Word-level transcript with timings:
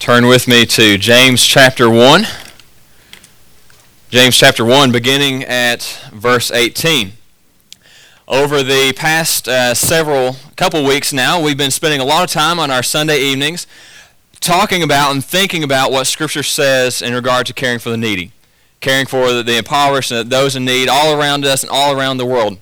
turn 0.00 0.26
with 0.26 0.48
me 0.48 0.64
to 0.64 0.96
James 0.96 1.44
chapter 1.44 1.90
1. 1.90 2.24
James 4.08 4.34
chapter 4.34 4.64
1, 4.64 4.90
beginning 4.92 5.44
at 5.44 5.82
verse 6.10 6.50
18. 6.50 7.12
Over 8.26 8.62
the 8.62 8.94
past 8.96 9.46
uh, 9.46 9.74
several 9.74 10.36
couple 10.56 10.82
weeks 10.84 11.12
now, 11.12 11.38
we've 11.42 11.58
been 11.58 11.70
spending 11.70 12.00
a 12.00 12.04
lot 12.04 12.24
of 12.24 12.30
time 12.30 12.58
on 12.58 12.70
our 12.70 12.82
Sunday 12.82 13.20
evenings 13.20 13.66
talking 14.40 14.82
about 14.82 15.10
and 15.10 15.22
thinking 15.22 15.62
about 15.62 15.92
what 15.92 16.06
Scripture 16.06 16.42
says 16.42 17.02
in 17.02 17.12
regard 17.12 17.44
to 17.48 17.52
caring 17.52 17.78
for 17.78 17.90
the 17.90 17.98
needy, 17.98 18.32
caring 18.80 19.04
for 19.04 19.34
the, 19.34 19.42
the 19.42 19.58
impoverished 19.58 20.10
and 20.10 20.30
those 20.30 20.56
in 20.56 20.64
need 20.64 20.88
all 20.88 21.20
around 21.20 21.44
us 21.44 21.62
and 21.62 21.70
all 21.70 21.94
around 21.94 22.16
the 22.16 22.26
world. 22.26 22.56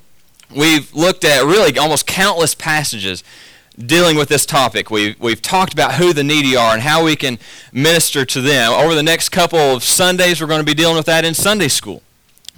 We've 0.51 0.93
looked 0.93 1.25
at 1.25 1.45
really 1.45 1.79
almost 1.79 2.05
countless 2.05 2.57
passages 2.57 3.23
dealing 3.87 4.17
with 4.17 4.29
this 4.29 4.45
topic. 4.45 4.91
We've, 4.91 5.19
we've 5.21 5.41
talked 5.41 5.73
about 5.73 5.95
who 5.95 6.13
the 6.13 6.25
needy 6.25 6.57
are 6.57 6.73
and 6.73 6.83
how 6.83 7.05
we 7.05 7.17
can 7.17 7.39
minister 7.73 8.25
to 8.25 8.41
them. 8.41 8.73
Over 8.73 8.95
the 8.95 9.03
next 9.03 9.29
couple 9.29 9.59
of 9.59 9.85
Sundays, 9.85 10.41
we're 10.41 10.49
going 10.49 10.61
to 10.61 10.67
be 10.67 10.75
dealing 10.75 10.97
with 10.97 11.07
that 11.07 11.25
in 11.25 11.35
Sunday 11.35 11.69
school. 11.69 12.03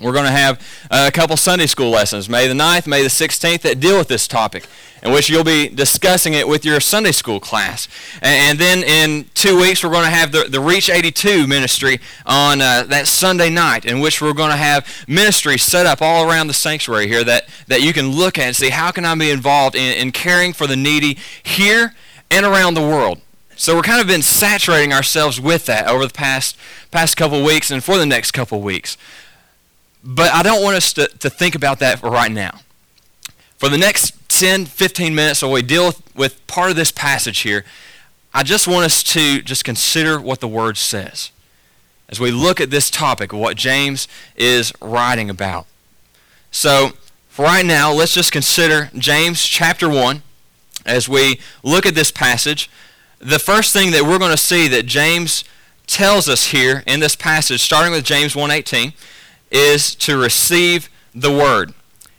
We're 0.00 0.12
going 0.12 0.24
to 0.24 0.30
have 0.30 0.60
a 0.90 1.10
couple 1.10 1.36
Sunday 1.36 1.66
school 1.66 1.90
lessons, 1.90 2.28
May 2.28 2.48
the 2.48 2.54
9th, 2.54 2.86
May 2.86 3.02
the 3.02 3.08
16th, 3.08 3.60
that 3.62 3.80
deal 3.80 3.98
with 3.98 4.08
this 4.08 4.26
topic 4.26 4.66
in 5.02 5.12
which 5.12 5.30
you'll 5.30 5.44
be 5.44 5.68
discussing 5.68 6.34
it 6.34 6.46
with 6.46 6.64
your 6.64 6.80
Sunday 6.80 7.12
school 7.12 7.40
class. 7.40 7.88
And 8.20 8.58
then 8.58 8.82
in 8.82 9.26
two 9.34 9.58
weeks, 9.58 9.82
we're 9.82 9.90
going 9.90 10.04
to 10.04 10.10
have 10.10 10.32
the, 10.32 10.44
the 10.44 10.60
Reach 10.60 10.90
82 10.90 11.46
ministry 11.46 12.00
on 12.26 12.60
uh, 12.60 12.84
that 12.84 13.06
Sunday 13.06 13.50
night, 13.50 13.84
in 13.84 14.00
which 14.00 14.20
we're 14.20 14.34
going 14.34 14.50
to 14.50 14.56
have 14.56 14.86
ministries 15.08 15.62
set 15.62 15.86
up 15.86 16.02
all 16.02 16.28
around 16.28 16.48
the 16.48 16.54
sanctuary 16.54 17.06
here 17.06 17.24
that, 17.24 17.48
that 17.66 17.82
you 17.82 17.92
can 17.92 18.08
look 18.08 18.38
at 18.38 18.44
and 18.44 18.56
see 18.56 18.70
how 18.70 18.90
can 18.90 19.04
I 19.04 19.14
be 19.14 19.30
involved 19.30 19.74
in, 19.74 19.96
in 19.96 20.12
caring 20.12 20.52
for 20.52 20.66
the 20.66 20.76
needy 20.76 21.18
here 21.42 21.94
and 22.30 22.44
around 22.44 22.74
the 22.74 22.82
world. 22.82 23.20
So 23.56 23.76
we're 23.76 23.82
kind 23.82 24.00
of 24.00 24.06
been 24.06 24.22
saturating 24.22 24.92
ourselves 24.92 25.38
with 25.38 25.66
that 25.66 25.86
over 25.86 26.06
the 26.06 26.14
past 26.14 26.56
past 26.90 27.16
couple 27.16 27.44
weeks 27.44 27.70
and 27.70 27.84
for 27.84 27.98
the 27.98 28.06
next 28.06 28.30
couple 28.30 28.62
weeks. 28.62 28.96
But 30.02 30.32
I 30.32 30.42
don't 30.42 30.62
want 30.62 30.76
us 30.76 30.92
to, 30.94 31.08
to 31.08 31.30
think 31.30 31.54
about 31.54 31.78
that 31.80 32.02
right 32.02 32.32
now. 32.32 32.60
For 33.58 33.68
the 33.68 33.78
next 33.78 34.14
10, 34.30 34.64
15 34.64 35.14
minutes 35.14 35.42
while 35.42 35.52
we 35.52 35.62
deal 35.62 35.92
with, 36.14 36.46
part 36.46 36.70
of 36.70 36.76
this 36.76 36.90
passage 36.90 37.40
here, 37.40 37.64
I 38.32 38.42
just 38.42 38.66
want 38.66 38.86
us 38.86 39.02
to 39.02 39.42
just 39.42 39.64
consider 39.64 40.20
what 40.20 40.40
the 40.40 40.48
Word 40.48 40.76
says 40.76 41.30
as 42.08 42.18
we 42.18 42.30
look 42.30 42.60
at 42.60 42.70
this 42.70 42.90
topic 42.90 43.32
what 43.32 43.56
James 43.56 44.08
is 44.36 44.72
writing 44.80 45.30
about. 45.30 45.66
So, 46.50 46.90
for 47.28 47.44
right 47.44 47.64
now, 47.64 47.92
let's 47.92 48.12
just 48.12 48.32
consider 48.32 48.90
James 48.98 49.44
chapter 49.44 49.88
1 49.88 50.22
as 50.84 51.08
we 51.08 51.40
look 51.62 51.86
at 51.86 51.94
this 51.94 52.10
passage. 52.10 52.68
The 53.20 53.38
first 53.38 53.72
thing 53.72 53.92
that 53.92 54.04
we're 54.04 54.18
going 54.18 54.32
to 54.32 54.36
see 54.36 54.66
that 54.68 54.86
James 54.86 55.44
tells 55.86 56.28
us 56.28 56.46
here 56.46 56.82
in 56.86 57.00
this 57.00 57.14
passage, 57.14 57.60
starting 57.60 57.92
with 57.92 58.04
James 58.04 58.34
1.18, 58.34 58.92
is 59.50 59.94
to 59.96 60.16
receive 60.16 60.88
the 61.14 61.30
Word. 61.30 61.74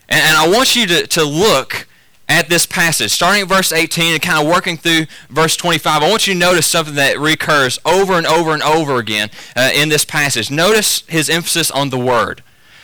And, 0.09 0.21
and 0.21 0.37
I 0.37 0.47
want 0.47 0.75
you 0.75 0.85
to, 0.87 1.07
to 1.07 1.23
look 1.23 1.87
at 2.31 2.47
this 2.47 2.65
passage, 2.65 3.11
starting 3.11 3.41
at 3.41 3.49
verse 3.49 3.73
18 3.73 4.13
and 4.13 4.21
kind 4.21 4.41
of 4.41 4.49
working 4.49 4.77
through 4.77 5.05
verse 5.29 5.57
25, 5.57 6.01
I 6.01 6.09
want 6.09 6.27
you 6.27 6.33
to 6.33 6.39
notice 6.39 6.65
something 6.65 6.95
that 6.95 7.19
recurs 7.19 7.77
over 7.85 8.13
and 8.13 8.25
over 8.25 8.53
and 8.53 8.63
over 8.63 8.97
again 8.97 9.29
uh, 9.55 9.69
in 9.73 9.89
this 9.89 10.05
passage. 10.05 10.49
Notice 10.49 11.03
his 11.07 11.29
emphasis 11.29 11.69
on 11.69 11.89
the 11.89 11.99
word. 11.99 12.41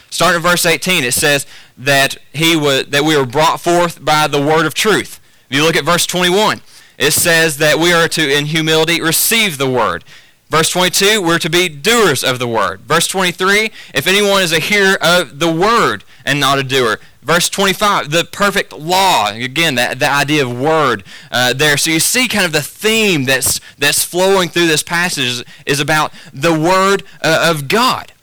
Starting 0.09 0.37
at 0.37 0.49
verse 0.49 0.65
18, 0.65 1.03
it 1.03 1.13
says 1.13 1.45
that 1.77 2.17
he 2.33 2.55
was 2.55 2.87
that 2.87 3.03
we 3.03 3.15
were 3.15 3.25
brought 3.25 3.61
forth 3.61 4.03
by 4.03 4.27
the 4.27 4.41
word 4.41 4.65
of 4.65 4.73
truth. 4.73 5.19
If 5.49 5.55
you 5.55 5.63
look 5.63 5.75
at 5.75 5.85
verse 5.85 6.05
21, 6.05 6.61
it 6.97 7.11
says 7.11 7.57
that 7.57 7.77
we 7.79 7.93
are 7.93 8.07
to, 8.09 8.37
in 8.37 8.47
humility, 8.47 9.01
receive 9.01 9.57
the 9.57 9.69
word. 9.69 10.03
Verse 10.49 10.69
22, 10.69 11.21
we're 11.21 11.39
to 11.39 11.49
be 11.49 11.67
doers 11.67 12.23
of 12.23 12.39
the 12.39 12.47
word. 12.47 12.81
Verse 12.81 13.07
23, 13.07 13.69
if 13.93 14.07
anyone 14.07 14.41
is 14.41 14.53
a 14.53 14.59
hearer 14.59 14.97
of 15.01 15.39
the 15.39 15.51
word 15.51 16.05
and 16.23 16.39
not 16.39 16.57
a 16.57 16.63
doer. 16.63 16.99
Verse 17.21 17.49
25, 17.49 18.11
the 18.11 18.23
perfect 18.23 18.71
law. 18.71 19.29
Again, 19.29 19.75
that, 19.75 19.99
the 19.99 20.09
idea 20.09 20.45
of 20.45 20.57
word 20.57 21.03
uh, 21.29 21.51
there. 21.51 21.75
So 21.75 21.91
you 21.91 21.99
see 21.99 22.29
kind 22.29 22.45
of 22.45 22.53
the 22.53 22.61
theme 22.61 23.25
that's, 23.25 23.59
that's 23.77 24.05
flowing 24.05 24.47
through 24.47 24.67
this 24.67 24.83
passage 24.83 25.25
is, 25.25 25.43
is 25.65 25.79
about 25.81 26.13
the 26.33 26.57
word 26.57 27.03
uh, 27.21 27.51
of 27.51 27.67
God. 27.67 28.13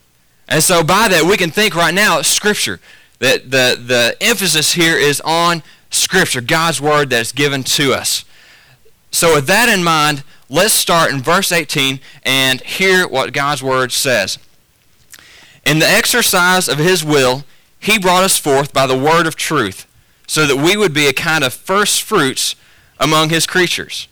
And 0.49 0.63
so 0.63 0.83
by 0.83 1.09
that, 1.09 1.25
we 1.25 1.37
can 1.37 1.51
think 1.51 1.75
right 1.75 1.93
now, 1.93 2.23
Scripture. 2.23 2.81
That 3.19 3.51
the, 3.51 3.79
the 3.81 4.17
emphasis 4.21 4.73
here 4.73 4.97
is 4.97 5.21
on 5.21 5.63
Scripture, 5.91 6.41
God's 6.41 6.81
word 6.81 7.11
that's 7.11 7.33
given 7.33 7.63
to 7.65 7.93
us. 7.93 8.25
So 9.11 9.35
with 9.35 9.47
that 9.47 9.69
in 9.69 9.85
mind, 9.85 10.25
let's 10.49 10.75
start 10.75 11.11
in 11.11 11.23
verse 11.23 11.53
18 11.53 12.01
and 12.23 12.61
hear 12.63 13.07
what 13.09 13.33
God's 13.33 13.63
word 13.63 13.93
says. 13.93 14.39
In 15.67 15.79
the 15.79 15.89
exercise 15.89 16.69
of 16.69 16.79
his 16.79 17.05
will, 17.05 17.45
he 17.79 17.99
brought 17.99 18.25
us 18.25 18.39
forth 18.39 18.73
by 18.73 18.87
the 18.87 18.99
word 18.99 19.27
of 19.27 19.37
truth, 19.37 19.87
so 20.27 20.47
that 20.47 20.57
we 20.57 20.77
would 20.77 20.95
be 20.95 21.07
a 21.07 21.13
kind 21.13 21.45
of 21.45 21.53
first 21.53 22.03
fruits 22.03 22.57
among 22.99 23.29
his 23.29 23.47
creatures. 23.47 24.09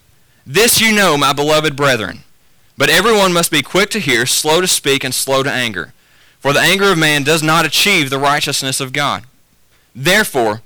This 0.47 0.81
you 0.81 0.95
know, 0.95 1.17
my 1.17 1.33
beloved 1.33 1.77
brethren. 1.77 2.21
But 2.77 2.91
everyone 2.91 3.33
must 3.33 3.51
be 3.51 3.63
quick 3.63 3.91
to 3.91 4.01
hear, 4.01 4.27
slow 4.27 4.61
to 4.61 4.67
speak, 4.67 5.05
and 5.05 5.15
slow 5.15 5.43
to 5.43 5.53
anger. 5.53 5.93
For 6.41 6.53
the 6.53 6.61
anger 6.61 6.91
of 6.91 6.99
man 6.99 7.23
does 7.23 7.43
not 7.43 7.65
achieve 7.65 8.11
the 8.11 8.19
righteousness 8.19 8.81
of 8.81 8.93
God. 8.93 9.25
Therefore, 9.95 10.63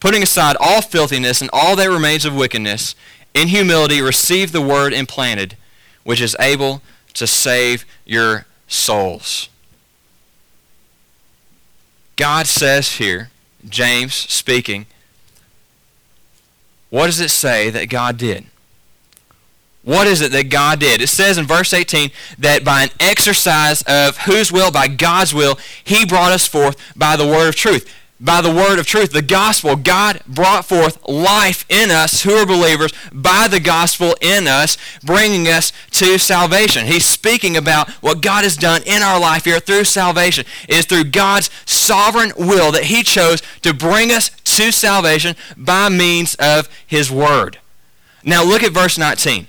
putting 0.00 0.22
aside 0.22 0.56
all 0.60 0.80
filthiness 0.80 1.40
and 1.40 1.50
all 1.52 1.76
that 1.76 1.90
remains 1.90 2.24
of 2.24 2.34
wickedness, 2.34 2.94
in 3.34 3.48
humility 3.48 4.00
receive 4.00 4.52
the 4.52 4.62
word 4.62 4.92
implanted, 4.92 5.56
which 6.04 6.20
is 6.20 6.36
able 6.40 6.82
to 7.14 7.26
save 7.26 7.84
your 8.04 8.46
souls. 8.66 9.48
God 12.16 12.46
says 12.46 12.96
here, 12.96 13.30
James 13.68 14.14
speaking, 14.14 14.86
what 16.90 17.06
does 17.06 17.20
it 17.20 17.30
say 17.30 17.70
that 17.70 17.88
God 17.88 18.16
did? 18.16 18.46
What 19.82 20.06
is 20.06 20.20
it 20.20 20.32
that 20.32 20.50
God 20.50 20.80
did? 20.80 21.00
It 21.00 21.08
says 21.08 21.38
in 21.38 21.46
verse 21.46 21.72
18 21.72 22.10
that 22.38 22.64
by 22.64 22.82
an 22.84 22.88
exercise 23.00 23.82
of 23.82 24.18
whose 24.18 24.52
will? 24.52 24.70
By 24.70 24.88
God's 24.88 25.32
will, 25.32 25.58
he 25.82 26.04
brought 26.04 26.32
us 26.32 26.46
forth 26.46 26.76
by 26.96 27.16
the 27.16 27.26
word 27.26 27.48
of 27.48 27.56
truth 27.56 27.90
by 28.20 28.40
the 28.40 28.50
word 28.52 28.78
of 28.78 28.86
truth, 28.86 29.12
the 29.12 29.22
gospel, 29.22 29.76
God 29.76 30.20
brought 30.26 30.64
forth 30.64 31.06
life 31.06 31.64
in 31.68 31.90
us 31.90 32.22
who 32.22 32.32
are 32.32 32.46
believers 32.46 32.92
by 33.12 33.46
the 33.48 33.60
gospel 33.60 34.16
in 34.20 34.48
us, 34.48 34.76
bringing 35.04 35.46
us 35.46 35.72
to 35.92 36.18
salvation. 36.18 36.86
He's 36.86 37.04
speaking 37.04 37.56
about 37.56 37.88
what 38.02 38.20
God 38.20 38.42
has 38.42 38.56
done 38.56 38.82
in 38.86 39.02
our 39.02 39.20
life 39.20 39.44
here 39.44 39.60
through 39.60 39.84
salvation. 39.84 40.44
It 40.68 40.76
is 40.76 40.86
through 40.86 41.04
God's 41.04 41.50
sovereign 41.64 42.32
will 42.36 42.72
that 42.72 42.84
he 42.84 43.04
chose 43.04 43.40
to 43.62 43.72
bring 43.72 44.10
us 44.10 44.30
to 44.30 44.72
salvation 44.72 45.36
by 45.56 45.88
means 45.88 46.34
of 46.36 46.68
his 46.86 47.10
word. 47.10 47.58
Now 48.24 48.42
look 48.42 48.64
at 48.64 48.72
verse 48.72 48.98
19. 48.98 49.46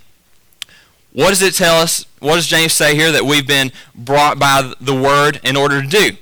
What 1.11 1.29
does 1.29 1.41
it 1.41 1.55
tell 1.55 1.81
us? 1.81 2.05
What 2.19 2.35
does 2.35 2.45
James 2.45 2.73
say 2.73 2.95
here 2.95 3.11
that 3.11 3.25
we've 3.25 3.47
been 3.47 3.71
brought 3.95 4.37
by 4.37 4.73
the 4.79 4.93
word 4.93 5.39
in 5.43 5.57
order 5.57 5.81
to 5.81 5.87
do? 5.87 6.17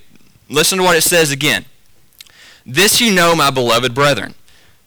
Listen 0.50 0.78
to 0.78 0.84
what 0.86 0.96
it 0.96 1.02
says 1.02 1.30
again. 1.30 1.66
This 2.70 3.00
you 3.00 3.14
know, 3.14 3.34
my 3.34 3.50
beloved 3.50 3.96
brethren. 3.96 4.36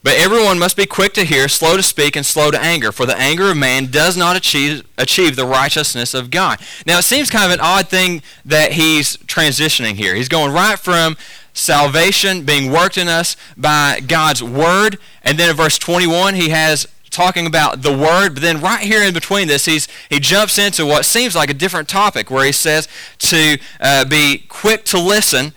But 0.02 0.16
everyone 0.16 0.58
must 0.58 0.76
be 0.76 0.84
quick 0.84 1.14
to 1.14 1.24
hear, 1.24 1.48
slow 1.48 1.78
to 1.78 1.82
speak, 1.82 2.14
and 2.14 2.24
slow 2.24 2.50
to 2.50 2.60
anger, 2.60 2.92
for 2.92 3.06
the 3.06 3.16
anger 3.16 3.50
of 3.50 3.56
man 3.56 3.86
does 3.86 4.18
not 4.18 4.36
achieve, 4.36 4.82
achieve 4.98 5.34
the 5.34 5.46
righteousness 5.46 6.12
of 6.12 6.30
God. 6.30 6.60
Now, 6.86 6.98
it 6.98 7.04
seems 7.04 7.30
kind 7.30 7.44
of 7.44 7.58
an 7.58 7.60
odd 7.60 7.88
thing 7.88 8.22
that 8.44 8.72
he's 8.72 9.16
transitioning 9.18 9.94
here. 9.94 10.14
He's 10.14 10.28
going 10.28 10.52
right 10.52 10.78
from 10.78 11.16
salvation 11.54 12.44
being 12.44 12.70
worked 12.70 12.98
in 12.98 13.08
us 13.08 13.36
by 13.56 14.00
God's 14.06 14.42
word, 14.42 14.98
and 15.22 15.38
then 15.38 15.48
in 15.48 15.56
verse 15.56 15.78
21, 15.78 16.34
he 16.34 16.50
has 16.50 16.86
talking 17.10 17.46
about 17.46 17.82
the 17.82 17.96
word, 17.96 18.34
but 18.34 18.42
then 18.42 18.60
right 18.60 18.80
here 18.80 19.02
in 19.02 19.12
between 19.12 19.48
this, 19.48 19.64
he's, 19.64 19.88
he 20.08 20.20
jumps 20.20 20.58
into 20.58 20.86
what 20.86 21.04
seems 21.04 21.34
like 21.34 21.50
a 21.50 21.54
different 21.54 21.88
topic 21.88 22.30
where 22.30 22.44
he 22.44 22.52
says 22.52 22.88
to 23.18 23.58
uh, 23.80 24.04
be 24.04 24.44
quick 24.48 24.84
to 24.84 24.98
listen 24.98 25.52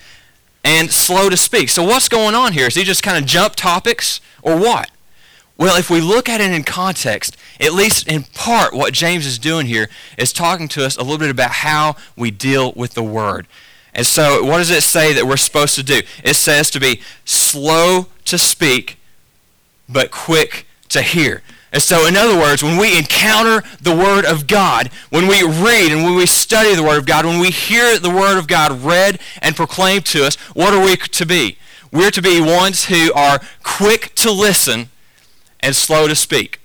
and 0.64 0.92
slow 0.92 1.30
to 1.30 1.38
speak. 1.38 1.70
So 1.70 1.84
what's 1.84 2.08
going 2.08 2.36
on 2.36 2.54
here? 2.54 2.68
Is 2.68 2.76
he 2.76 2.84
just 2.84 3.04
kind 3.04 3.18
of 3.18 3.26
jump 3.26 3.56
topics 3.56 4.22
or 4.42 4.58
what? 4.58 4.90
Well, 5.58 5.78
if 5.78 5.90
we 5.90 6.02
look 6.02 6.28
at 6.30 6.42
it 6.42 6.52
in 6.52 6.64
context, 6.64 7.38
at 7.60 7.74
least 7.74 8.08
in 8.08 8.24
part 8.24 8.74
what 8.74 8.94
James 8.94 9.26
is 9.26 9.38
doing 9.38 9.68
here 9.68 9.90
is 10.18 10.34
talking 10.34 10.68
to 10.70 10.84
us 10.84 10.98
a 10.98 11.02
little 11.02 11.20
bit 11.20 11.30
about 11.30 11.52
how 11.52 11.96
we 12.16 12.32
deal 12.32 12.74
with 12.76 12.96
the 12.96 13.04
word. 13.04 13.48
And 13.94 14.06
so 14.06 14.44
what 14.44 14.58
does 14.58 14.72
it 14.72 14.82
say 14.82 15.14
that 15.14 15.26
we're 15.26 15.38
supposed 15.38 15.76
to 15.76 15.84
do? 15.84 16.02
It 16.24 16.36
says 16.36 16.72
to 16.72 16.80
be 16.80 17.02
slow 17.26 18.08
to 18.26 18.38
speak, 18.38 18.98
but 19.88 20.10
quick 20.10 20.66
to 20.90 21.02
hear. 21.02 21.44
And 21.74 21.82
so, 21.82 22.06
in 22.06 22.16
other 22.16 22.38
words, 22.38 22.64
when 22.64 22.78
we 22.78 22.96
encounter 22.96 23.68
the 23.82 23.96
Word 23.96 24.26
of 24.26 24.46
God, 24.46 24.92
when 25.10 25.28
we 25.28 25.42
read 25.42 25.92
and 25.92 26.04
when 26.04 26.14
we 26.14 26.28
study 26.28 26.76
the 26.76 26.84
Word 26.84 27.00
of 27.00 27.08
God, 27.08 27.26
when 27.26 27.40
we 27.40 27.50
hear 27.50 27.98
the 27.98 28.12
Word 28.12 28.38
of 28.38 28.48
God 28.48 28.84
read 28.84 29.20
and 29.42 29.56
proclaimed 29.56 30.06
to 30.08 30.24
us, 30.24 30.36
what 30.54 30.72
are 30.72 30.86
we 30.86 30.96
to 30.96 31.26
be? 31.26 31.58
We're 31.92 32.12
to 32.12 32.22
be 32.22 32.40
ones 32.40 32.86
who 32.86 33.12
are 33.14 33.40
quick 33.64 34.14
to 34.16 34.32
listen 34.32 34.90
and 35.62 35.76
slow 35.76 36.08
to 36.08 36.16
speak. 36.16 36.60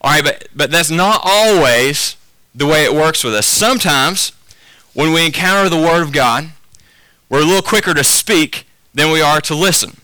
All 0.00 0.10
right, 0.10 0.24
but, 0.24 0.48
but 0.54 0.72
that's 0.72 0.90
not 0.90 1.20
always 1.22 2.16
the 2.52 2.66
way 2.66 2.84
it 2.84 2.92
works 2.92 3.22
with 3.22 3.34
us. 3.34 3.46
Sometimes, 3.46 4.32
when 4.92 5.12
we 5.12 5.24
encounter 5.24 5.70
the 5.70 5.80
Word 5.80 6.02
of 6.02 6.10
God, 6.10 6.50
we're 7.28 7.42
a 7.42 7.44
little 7.44 7.62
quicker 7.62 7.94
to 7.94 8.02
speak 8.02 8.66
than 8.92 9.12
we 9.12 9.22
are 9.22 9.40
to 9.42 9.54
listen. 9.54 9.98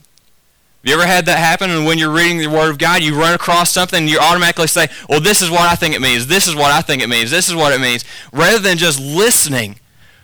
Have 0.78 0.88
you 0.88 0.94
ever 0.94 1.06
had 1.06 1.26
that 1.26 1.38
happen? 1.38 1.70
And 1.70 1.84
when 1.84 1.98
you're 1.98 2.12
reading 2.12 2.38
the 2.38 2.46
Word 2.46 2.70
of 2.70 2.78
God, 2.78 3.02
you 3.02 3.18
run 3.18 3.34
across 3.34 3.72
something 3.72 4.02
and 4.02 4.08
you 4.08 4.20
automatically 4.20 4.68
say, 4.68 4.86
well, 5.08 5.20
this 5.20 5.42
is 5.42 5.50
what 5.50 5.62
I 5.62 5.74
think 5.74 5.92
it 5.94 6.00
means. 6.00 6.28
This 6.28 6.46
is 6.46 6.54
what 6.54 6.70
I 6.70 6.82
think 6.82 7.02
it 7.02 7.08
means. 7.08 7.32
This 7.32 7.48
is 7.48 7.56
what 7.56 7.72
it 7.72 7.80
means. 7.80 8.04
Rather 8.32 8.60
than 8.60 8.78
just 8.78 9.00
listening 9.00 9.80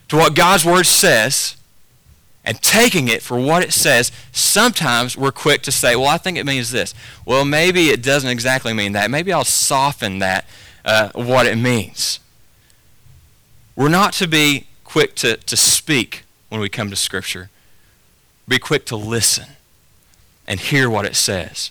to 0.08 0.16
what 0.16 0.36
God's 0.36 0.64
Word 0.64 0.86
says 0.86 1.56
and 2.44 2.62
taking 2.62 3.08
it 3.08 3.20
for 3.20 3.36
what 3.36 3.64
it 3.64 3.72
says, 3.72 4.12
sometimes 4.30 5.16
we're 5.16 5.32
quick 5.32 5.62
to 5.62 5.72
say, 5.72 5.96
well, 5.96 6.06
I 6.06 6.18
think 6.18 6.38
it 6.38 6.46
means 6.46 6.70
this. 6.70 6.94
Well, 7.26 7.44
maybe 7.44 7.88
it 7.88 8.00
doesn't 8.00 8.30
exactly 8.30 8.72
mean 8.72 8.92
that. 8.92 9.10
Maybe 9.10 9.32
I'll 9.32 9.44
soften 9.44 10.20
that, 10.20 10.44
uh, 10.84 11.10
what 11.14 11.46
it 11.46 11.56
means. 11.56 12.20
We're 13.74 13.88
not 13.88 14.12
to 14.14 14.28
be 14.28 14.68
quick 14.84 15.16
to, 15.16 15.36
to 15.36 15.56
speak 15.56 16.22
when 16.48 16.60
we 16.60 16.68
come 16.68 16.90
to 16.90 16.96
Scripture. 16.96 17.50
Be 18.46 18.60
quick 18.60 18.84
to 18.86 18.94
listen 18.94 19.53
and 20.46 20.60
hear 20.60 20.88
what 20.90 21.04
it 21.04 21.16
says 21.16 21.70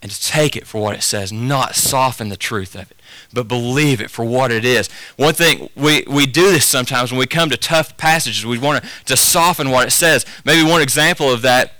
and 0.00 0.10
to 0.10 0.22
take 0.22 0.56
it 0.56 0.66
for 0.66 0.80
what 0.80 0.94
it 0.94 1.02
says, 1.02 1.32
not 1.32 1.74
soften 1.74 2.28
the 2.28 2.36
truth 2.36 2.74
of 2.74 2.90
it, 2.90 2.96
but 3.32 3.48
believe 3.48 4.00
it 4.00 4.10
for 4.10 4.24
what 4.24 4.52
it 4.52 4.64
is. 4.64 4.88
One 5.16 5.34
thing, 5.34 5.70
we, 5.74 6.04
we 6.08 6.26
do 6.26 6.50
this 6.52 6.66
sometimes 6.66 7.10
when 7.10 7.18
we 7.18 7.26
come 7.26 7.50
to 7.50 7.56
tough 7.56 7.96
passages. 7.96 8.46
We 8.46 8.58
want 8.58 8.84
to, 8.84 8.90
to 9.06 9.16
soften 9.16 9.70
what 9.70 9.88
it 9.88 9.90
says. 9.90 10.24
Maybe 10.44 10.68
one 10.68 10.82
example 10.82 11.32
of 11.32 11.42
that 11.42 11.72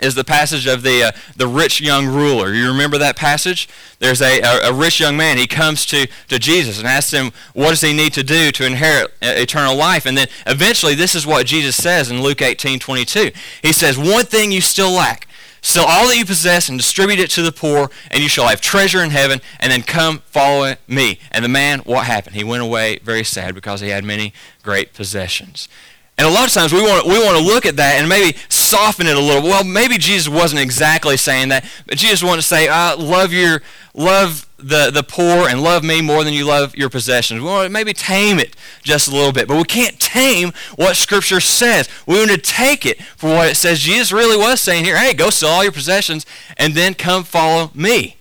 is 0.00 0.14
the 0.14 0.24
passage 0.24 0.66
of 0.66 0.82
the, 0.82 1.04
uh, 1.04 1.12
the 1.36 1.46
rich 1.46 1.80
young 1.80 2.06
ruler. 2.06 2.52
You 2.52 2.68
remember 2.68 2.98
that 2.98 3.16
passage? 3.16 3.68
There's 3.98 4.20
a, 4.20 4.40
a, 4.40 4.70
a, 4.70 4.72
rich 4.72 5.00
young 5.00 5.16
man. 5.16 5.36
He 5.38 5.46
comes 5.46 5.86
to, 5.86 6.06
to 6.28 6.38
Jesus 6.38 6.78
and 6.78 6.86
asks 6.86 7.12
him, 7.12 7.32
what 7.52 7.70
does 7.70 7.80
he 7.80 7.92
need 7.92 8.12
to 8.14 8.22
do 8.22 8.50
to 8.52 8.66
inherit 8.66 9.08
uh, 9.22 9.34
eternal 9.36 9.76
life? 9.76 10.06
And 10.06 10.16
then 10.16 10.28
eventually, 10.46 10.94
this 10.94 11.14
is 11.14 11.26
what 11.26 11.46
Jesus 11.46 11.76
says 11.76 12.10
in 12.10 12.22
Luke 12.22 12.42
18, 12.42 12.78
22. 12.78 13.30
He 13.62 13.72
says, 13.72 13.96
one 13.98 14.24
thing 14.24 14.52
you 14.52 14.60
still 14.60 14.92
lack. 14.92 15.28
Sell 15.64 15.86
all 15.86 16.08
that 16.08 16.16
you 16.18 16.26
possess 16.26 16.68
and 16.68 16.78
distribute 16.78 17.18
it 17.18 17.30
to 17.30 17.42
the 17.42 17.50
poor, 17.50 17.90
and 18.10 18.22
you 18.22 18.28
shall 18.28 18.48
have 18.48 18.60
treasure 18.60 19.02
in 19.02 19.08
heaven, 19.08 19.40
and 19.58 19.72
then 19.72 19.80
come 19.80 20.18
follow 20.26 20.74
me. 20.86 21.18
And 21.32 21.42
the 21.42 21.48
man, 21.48 21.78
what 21.80 22.04
happened? 22.04 22.36
He 22.36 22.44
went 22.44 22.62
away 22.62 22.98
very 22.98 23.24
sad 23.24 23.54
because 23.54 23.80
he 23.80 23.88
had 23.88 24.04
many 24.04 24.34
great 24.62 24.92
possessions. 24.92 25.66
And 26.16 26.28
a 26.28 26.30
lot 26.30 26.46
of 26.46 26.52
times 26.52 26.72
we 26.72 26.80
want, 26.80 27.06
we 27.06 27.18
want 27.18 27.36
to 27.36 27.42
look 27.42 27.66
at 27.66 27.76
that 27.76 27.98
and 27.98 28.08
maybe 28.08 28.38
soften 28.48 29.06
it 29.06 29.16
a 29.16 29.20
little. 29.20 29.42
Well, 29.42 29.64
maybe 29.64 29.98
Jesus 29.98 30.28
wasn't 30.28 30.60
exactly 30.60 31.16
saying 31.16 31.48
that, 31.48 31.64
but 31.86 31.98
Jesus 31.98 32.22
wanted 32.22 32.42
to 32.42 32.46
say, 32.46 32.68
love 32.68 33.32
your 33.32 33.62
love 33.94 34.48
the, 34.56 34.90
the 34.90 35.02
poor 35.02 35.48
and 35.48 35.62
love 35.62 35.84
me 35.84 36.00
more 36.00 36.24
than 36.24 36.32
you 36.32 36.44
love 36.44 36.74
your 36.76 36.88
possessions. 36.88 37.40
We 37.40 37.46
want 37.46 37.66
to 37.66 37.70
maybe 37.70 37.92
tame 37.92 38.38
it 38.38 38.56
just 38.82 39.08
a 39.08 39.10
little 39.10 39.32
bit, 39.32 39.46
but 39.46 39.56
we 39.56 39.64
can't 39.64 39.98
tame 40.00 40.52
what 40.76 40.96
Scripture 40.96 41.40
says. 41.40 41.88
We 42.06 42.16
want 42.16 42.30
to 42.30 42.38
take 42.38 42.86
it 42.86 43.02
for 43.02 43.30
what 43.30 43.48
it 43.48 43.56
says. 43.56 43.80
Jesus 43.80 44.12
really 44.12 44.36
was 44.36 44.60
saying 44.60 44.84
here, 44.84 44.98
hey, 44.98 45.14
go 45.14 45.30
sell 45.30 45.50
all 45.50 45.62
your 45.62 45.72
possessions 45.72 46.26
and 46.56 46.74
then 46.74 46.94
come 46.94 47.24
follow 47.24 47.70
me. 47.74 48.16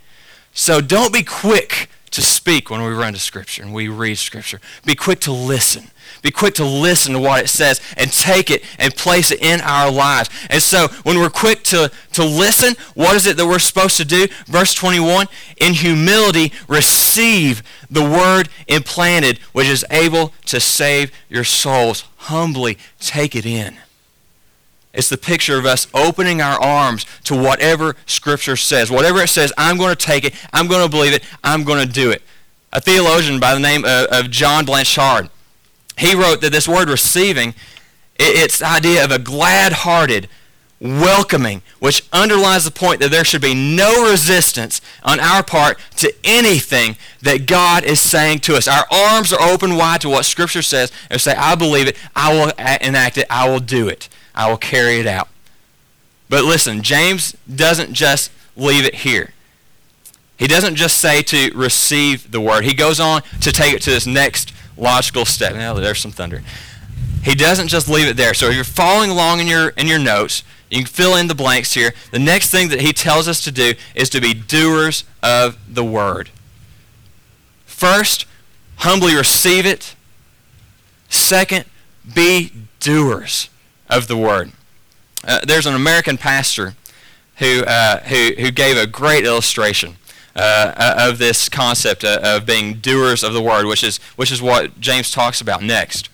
So 0.54 0.82
don't 0.82 1.14
be 1.14 1.24
quick 1.24 1.90
to 2.12 2.22
speak 2.22 2.70
when 2.70 2.84
we 2.84 2.90
run 2.90 3.14
to 3.14 3.20
Scripture 3.20 3.64
and 3.64 3.74
we 3.74 3.88
read 3.88 4.18
Scripture. 4.18 4.60
Be 4.86 4.96
quick 4.96 5.20
to 5.22 5.32
listen. 5.32 5.92
Be 6.24 6.32
quick 6.32 6.54
to 6.56 6.66
listen 6.66 7.14
to 7.14 7.20
what 7.20 7.44
it 7.44 7.50
says 7.50 7.82
and 7.98 8.12
take 8.12 8.50
it 8.50 8.64
and 8.80 8.96
place 8.96 9.30
it 9.30 9.42
in 9.44 9.60
our 9.62 9.92
lives. 9.92 10.30
And 10.50 10.64
so 10.64 10.88
when 11.04 11.20
we're 11.20 11.30
quick 11.30 11.64
to, 11.64 11.92
to 12.14 12.24
listen, 12.24 12.76
what 12.96 13.16
is 13.16 13.28
it 13.28 13.36
that 13.36 13.46
we're 13.46 13.60
supposed 13.60 13.98
to 13.98 14.06
do? 14.06 14.28
Verse 14.48 14.74
21, 14.74 15.28
in 15.58 15.74
humility 15.74 16.54
receive 16.70 17.62
the 17.92 18.02
word 18.02 18.48
implanted, 18.70 19.38
which 19.52 19.68
is 19.68 19.86
able 19.92 20.34
to 20.46 20.62
save 20.62 21.12
your 21.28 21.44
souls. 21.44 22.06
Humbly 22.16 22.78
take 23.00 23.36
it 23.36 23.46
in. 23.46 23.78
It's 24.94 25.10
the 25.10 25.18
picture 25.18 25.58
of 25.58 25.66
us 25.66 25.88
opening 25.94 26.40
our 26.40 26.58
arms 26.62 27.06
to 27.26 27.36
whatever 27.36 27.98
Scripture 28.06 28.56
says. 28.56 28.90
Whatever 28.90 29.20
it 29.20 29.28
says, 29.28 29.52
I'm 29.58 29.76
going 29.78 29.94
to 29.94 30.06
take 30.06 30.24
it, 30.24 30.34
I'm 30.54 30.68
going 30.68 30.86
to 30.86 30.90
believe 30.90 31.14
it, 31.14 31.24
I'm 31.44 31.66
going 31.66 31.86
to 31.86 31.92
do 31.92 32.12
it. 32.12 32.22
A 32.72 32.80
theologian 32.80 33.42
by 33.42 33.54
the 33.54 33.60
name 33.60 33.84
of, 33.84 34.06
of 34.06 34.32
John 34.32 34.64
Blanchard, 34.64 35.30
he 35.98 36.16
wrote 36.16 36.42
that 36.42 36.52
this 36.52 36.68
word 36.68 36.90
receiving, 36.90 37.54
it's 38.16 38.60
the 38.60 38.68
idea 38.68 39.04
of 39.04 39.12
a 39.12 39.20
glad-hearted, 39.20 40.30
welcoming, 40.80 41.62
which 41.80 42.08
underlies 42.12 42.66
the 42.66 42.72
point 42.72 43.00
that 43.00 43.10
there 43.10 43.24
should 43.24 43.42
be 43.42 43.56
no 43.56 44.10
resistance 44.10 44.82
on 45.04 45.20
our 45.20 45.42
part 45.42 45.80
to 45.96 46.14
anything 46.26 46.98
that 47.22 47.46
God 47.46 47.86
is 47.86 48.02
saying 48.02 48.40
to 48.40 48.56
us. 48.56 48.68
Our 48.68 48.86
arms 48.92 49.32
are 49.32 49.42
open 49.42 49.78
wide 49.78 50.02
to 50.02 50.10
what 50.10 50.26
Scripture 50.26 50.62
says 50.62 50.92
and 51.10 51.22
say, 51.22 51.34
I 51.36 51.56
believe 51.56 51.88
it, 51.88 51.98
I 52.16 52.34
will 52.34 52.52
enact 52.86 53.18
it, 53.18 53.28
I 53.30 53.48
will 53.48 53.62
do 53.62 53.88
it. 53.88 54.10
I 54.36 54.50
will 54.50 54.58
carry 54.58 55.00
it 55.00 55.08
out. 55.08 55.30
But 56.28 56.44
listen, 56.44 56.82
James 56.82 57.36
doesn't 57.54 57.94
just 57.94 58.32
leave 58.56 58.86
it 58.86 58.96
here. 58.96 59.32
He 60.38 60.48
doesn't 60.48 60.76
just 60.76 61.00
say 61.00 61.22
to 61.22 61.52
receive 61.56 62.32
the 62.32 62.42
word. 62.42 62.66
He 62.66 62.74
goes 62.74 63.00
on 63.00 63.22
to 63.42 63.52
take 63.52 63.74
it 63.74 63.82
to 63.84 63.92
this 63.92 64.08
next 64.08 64.52
logical 64.78 65.26
step. 65.26 65.54
Now 65.54 65.74
there's 65.74 66.00
some 66.00 66.12
thunder. 66.12 66.44
He 67.24 67.36
doesn't 67.36 67.70
just 67.70 67.88
leave 67.88 68.08
it 68.08 68.18
there. 68.18 68.34
So 68.34 68.50
if 68.50 68.56
you're 68.56 68.64
following 68.64 69.10
along 69.10 69.40
in 69.40 69.48
your 69.48 69.70
in 69.70 69.88
your 69.88 70.00
notes, 70.00 70.44
you 70.70 70.80
can 70.80 70.88
fill 70.88 71.16
in 71.16 71.28
the 71.28 71.36
blanks 71.36 71.74
here. 71.74 71.94
The 72.12 72.20
next 72.20 72.50
thing 72.50 72.70
that 72.70 72.82
he 72.82 72.94
tells 72.94 73.28
us 73.28 73.42
to 73.44 73.52
do 73.52 73.74
is 73.96 74.10
to 74.10 74.20
be 74.20 74.34
doers 74.34 75.04
of 75.22 75.58
the 75.74 75.84
word. 75.84 76.30
First, 77.66 78.26
humbly 78.78 79.16
receive 79.16 79.66
it. 79.66 79.96
Second, 81.10 81.66
be 82.14 82.52
doers 82.80 83.50
of 83.90 84.08
the 84.08 84.18
word. 84.18 84.52
Uh, 85.24 85.40
there's 85.46 85.66
an 85.66 85.76
American 85.76 86.18
pastor 86.18 86.76
who, 87.38 87.64
uh, 87.64 88.00
who, 88.02 88.32
who 88.40 88.52
gave 88.52 88.78
a 88.78 88.88
great 88.88 89.26
illustration 89.26 89.96
uh, 90.36 90.74
uh 90.76 91.10
of 91.10 91.18
this 91.18 91.50
concept 91.50 92.04
uh, 92.04 92.20
of 92.24 92.46
being 92.46 92.76
doers 92.76 93.24
of 93.24 93.34
the 93.34 93.42
word, 93.42 93.66
which 93.66 93.84
is, 93.84 93.98
which 94.16 94.32
is 94.32 94.42
what 94.42 94.80
James 94.80 95.12
talks 95.12 95.42
about 95.42 95.62
next. 95.62 96.10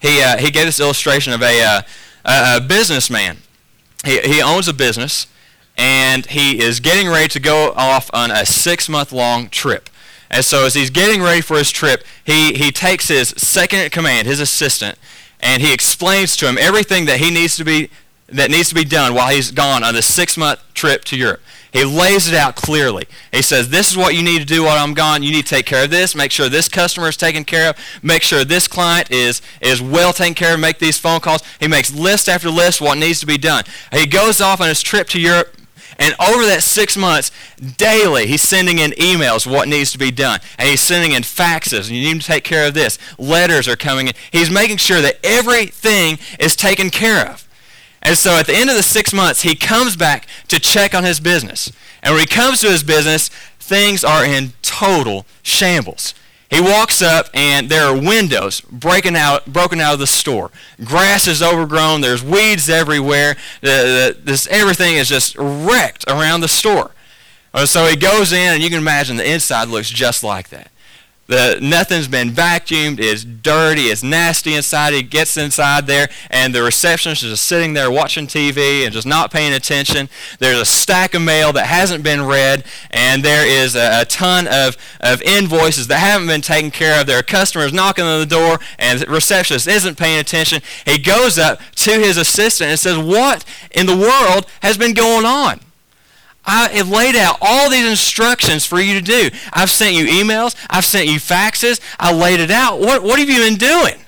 He, 0.00 0.20
uh, 0.20 0.38
he 0.38 0.50
gave 0.50 0.66
this 0.66 0.80
illustration 0.80 1.32
of 1.32 1.42
a, 1.42 1.84
a 2.24 2.60
businessman. 2.60 3.38
He, 4.04 4.20
he 4.20 4.42
owns 4.42 4.66
a 4.66 4.74
business, 4.74 5.28
and 5.76 6.26
he 6.26 6.60
is 6.60 6.80
getting 6.80 7.08
ready 7.08 7.28
to 7.28 7.40
go 7.40 7.72
off 7.76 8.10
on 8.12 8.30
a 8.30 8.44
six-month-long 8.44 9.48
trip. 9.48 9.88
And 10.30 10.44
so 10.44 10.64
as 10.64 10.74
he's 10.74 10.90
getting 10.90 11.22
ready 11.22 11.42
for 11.42 11.56
his 11.56 11.70
trip, 11.70 12.04
he, 12.24 12.54
he 12.54 12.72
takes 12.72 13.08
his 13.08 13.28
second 13.36 13.80
in 13.80 13.90
command, 13.90 14.26
his 14.26 14.40
assistant, 14.40 14.98
and 15.40 15.62
he 15.62 15.72
explains 15.72 16.36
to 16.38 16.48
him 16.48 16.56
everything 16.58 17.04
that 17.04 17.20
he 17.20 17.30
needs 17.30 17.56
to 17.56 17.64
be 17.64 17.90
that 18.28 18.50
needs 18.50 18.70
to 18.70 18.74
be 18.74 18.84
done 18.84 19.12
while 19.12 19.28
he's 19.28 19.50
gone 19.50 19.84
on 19.84 19.92
this 19.92 20.06
six-month 20.06 20.58
trip 20.72 21.04
to 21.04 21.16
Europe. 21.16 21.42
He 21.72 21.84
lays 21.84 22.28
it 22.28 22.34
out 22.34 22.54
clearly. 22.54 23.06
He 23.32 23.42
says, 23.42 23.70
this 23.70 23.90
is 23.90 23.96
what 23.96 24.14
you 24.14 24.22
need 24.22 24.40
to 24.40 24.44
do 24.44 24.64
while 24.64 24.82
I'm 24.82 24.94
gone. 24.94 25.22
You 25.22 25.32
need 25.32 25.46
to 25.46 25.54
take 25.54 25.66
care 25.66 25.84
of 25.84 25.90
this, 25.90 26.14
make 26.14 26.30
sure 26.30 26.48
this 26.48 26.68
customer 26.68 27.08
is 27.08 27.16
taken 27.16 27.44
care 27.44 27.70
of, 27.70 27.76
make 28.02 28.22
sure 28.22 28.44
this 28.44 28.68
client 28.68 29.10
is, 29.10 29.40
is 29.60 29.80
well 29.80 30.12
taken 30.12 30.34
care 30.34 30.54
of, 30.54 30.60
make 30.60 30.78
these 30.78 30.98
phone 30.98 31.20
calls. 31.20 31.42
He 31.60 31.68
makes 31.68 31.94
list 31.94 32.28
after 32.28 32.50
list 32.50 32.80
what 32.80 32.98
needs 32.98 33.20
to 33.20 33.26
be 33.26 33.38
done. 33.38 33.64
He 33.92 34.06
goes 34.06 34.40
off 34.40 34.60
on 34.60 34.68
his 34.68 34.82
trip 34.82 35.08
to 35.08 35.20
Europe 35.20 35.56
and 35.98 36.14
over 36.18 36.44
that 36.46 36.62
six 36.62 36.96
months, 36.96 37.30
daily, 37.76 38.26
he's 38.26 38.42
sending 38.42 38.78
in 38.78 38.92
emails 38.92 39.46
what 39.46 39.68
needs 39.68 39.92
to 39.92 39.98
be 39.98 40.10
done. 40.10 40.40
And 40.58 40.68
he's 40.68 40.80
sending 40.80 41.12
in 41.12 41.22
faxes. 41.22 41.88
And 41.88 41.96
you 41.96 42.12
need 42.12 42.20
to 42.20 42.26
take 42.26 42.44
care 42.44 42.66
of 42.66 42.74
this. 42.74 42.98
Letters 43.18 43.68
are 43.68 43.76
coming 43.76 44.08
in. 44.08 44.14
He's 44.30 44.50
making 44.50 44.78
sure 44.78 45.00
that 45.00 45.18
everything 45.22 46.18
is 46.40 46.56
taken 46.56 46.90
care 46.90 47.28
of. 47.28 47.46
And 48.02 48.18
so 48.18 48.32
at 48.32 48.46
the 48.46 48.54
end 48.54 48.68
of 48.68 48.76
the 48.76 48.82
six 48.82 49.12
months, 49.12 49.42
he 49.42 49.54
comes 49.54 49.96
back 49.96 50.26
to 50.48 50.58
check 50.58 50.94
on 50.94 51.04
his 51.04 51.20
business. 51.20 51.72
And 52.02 52.12
when 52.14 52.20
he 52.20 52.26
comes 52.26 52.60
to 52.60 52.70
his 52.70 52.82
business, 52.82 53.28
things 53.60 54.02
are 54.02 54.24
in 54.24 54.52
total 54.60 55.24
shambles. 55.42 56.14
He 56.50 56.60
walks 56.60 57.00
up 57.00 57.28
and 57.32 57.70
there 57.70 57.84
are 57.84 57.94
windows 57.98 58.60
breaking 58.60 59.16
out, 59.16 59.46
broken 59.46 59.80
out 59.80 59.94
of 59.94 60.00
the 60.00 60.06
store. 60.06 60.50
Grass 60.84 61.26
is 61.26 61.42
overgrown. 61.42 62.00
There's 62.02 62.22
weeds 62.22 62.68
everywhere. 62.68 63.36
The, 63.62 64.16
the, 64.16 64.20
this, 64.22 64.46
everything 64.48 64.96
is 64.96 65.08
just 65.08 65.36
wrecked 65.38 66.04
around 66.08 66.40
the 66.40 66.48
store. 66.48 66.90
So 67.64 67.86
he 67.86 67.96
goes 67.96 68.32
in, 68.32 68.54
and 68.54 68.62
you 68.62 68.70
can 68.70 68.78
imagine 68.78 69.16
the 69.16 69.30
inside 69.30 69.68
looks 69.68 69.90
just 69.90 70.24
like 70.24 70.48
that. 70.48 70.71
The, 71.32 71.58
nothing's 71.62 72.08
been 72.08 72.28
vacuumed. 72.28 73.00
It's 73.00 73.24
dirty. 73.24 73.84
It's 73.84 74.02
nasty 74.02 74.52
inside. 74.52 74.92
He 74.92 75.02
gets 75.02 75.38
inside 75.38 75.86
there, 75.86 76.10
and 76.28 76.54
the 76.54 76.62
receptionist 76.62 77.22
is 77.22 77.30
just 77.30 77.46
sitting 77.46 77.72
there 77.72 77.90
watching 77.90 78.26
TV 78.26 78.84
and 78.84 78.92
just 78.92 79.06
not 79.06 79.32
paying 79.32 79.54
attention. 79.54 80.10
There's 80.40 80.60
a 80.60 80.66
stack 80.66 81.14
of 81.14 81.22
mail 81.22 81.50
that 81.54 81.64
hasn't 81.64 82.04
been 82.04 82.26
read, 82.26 82.64
and 82.90 83.22
there 83.22 83.46
is 83.46 83.74
a, 83.74 84.02
a 84.02 84.04
ton 84.04 84.46
of, 84.46 84.76
of 85.00 85.22
invoices 85.22 85.86
that 85.86 86.00
haven't 86.00 86.26
been 86.26 86.42
taken 86.42 86.70
care 86.70 87.00
of. 87.00 87.06
There 87.06 87.18
are 87.18 87.22
customers 87.22 87.72
knocking 87.72 88.04
on 88.04 88.20
the 88.20 88.26
door, 88.26 88.58
and 88.78 88.98
the 88.98 89.06
receptionist 89.06 89.66
isn't 89.66 89.96
paying 89.96 90.20
attention. 90.20 90.60
He 90.84 90.98
goes 90.98 91.38
up 91.38 91.62
to 91.76 91.92
his 91.92 92.18
assistant 92.18 92.68
and 92.68 92.78
says, 92.78 92.98
What 92.98 93.46
in 93.70 93.86
the 93.86 93.96
world 93.96 94.44
has 94.60 94.76
been 94.76 94.92
going 94.92 95.24
on? 95.24 95.60
I 96.44 96.68
have 96.70 96.88
laid 96.88 97.14
out 97.14 97.38
all 97.40 97.70
these 97.70 97.88
instructions 97.88 98.66
for 98.66 98.80
you 98.80 98.94
to 98.94 99.00
do. 99.00 99.30
I've 99.52 99.70
sent 99.70 99.94
you 99.94 100.06
emails. 100.06 100.56
I've 100.68 100.84
sent 100.84 101.08
you 101.08 101.18
faxes. 101.18 101.80
I 102.00 102.12
laid 102.12 102.40
it 102.40 102.50
out. 102.50 102.80
What, 102.80 103.02
what 103.02 103.18
have 103.18 103.30
you 103.30 103.38
been 103.38 103.56
doing? 103.56 104.04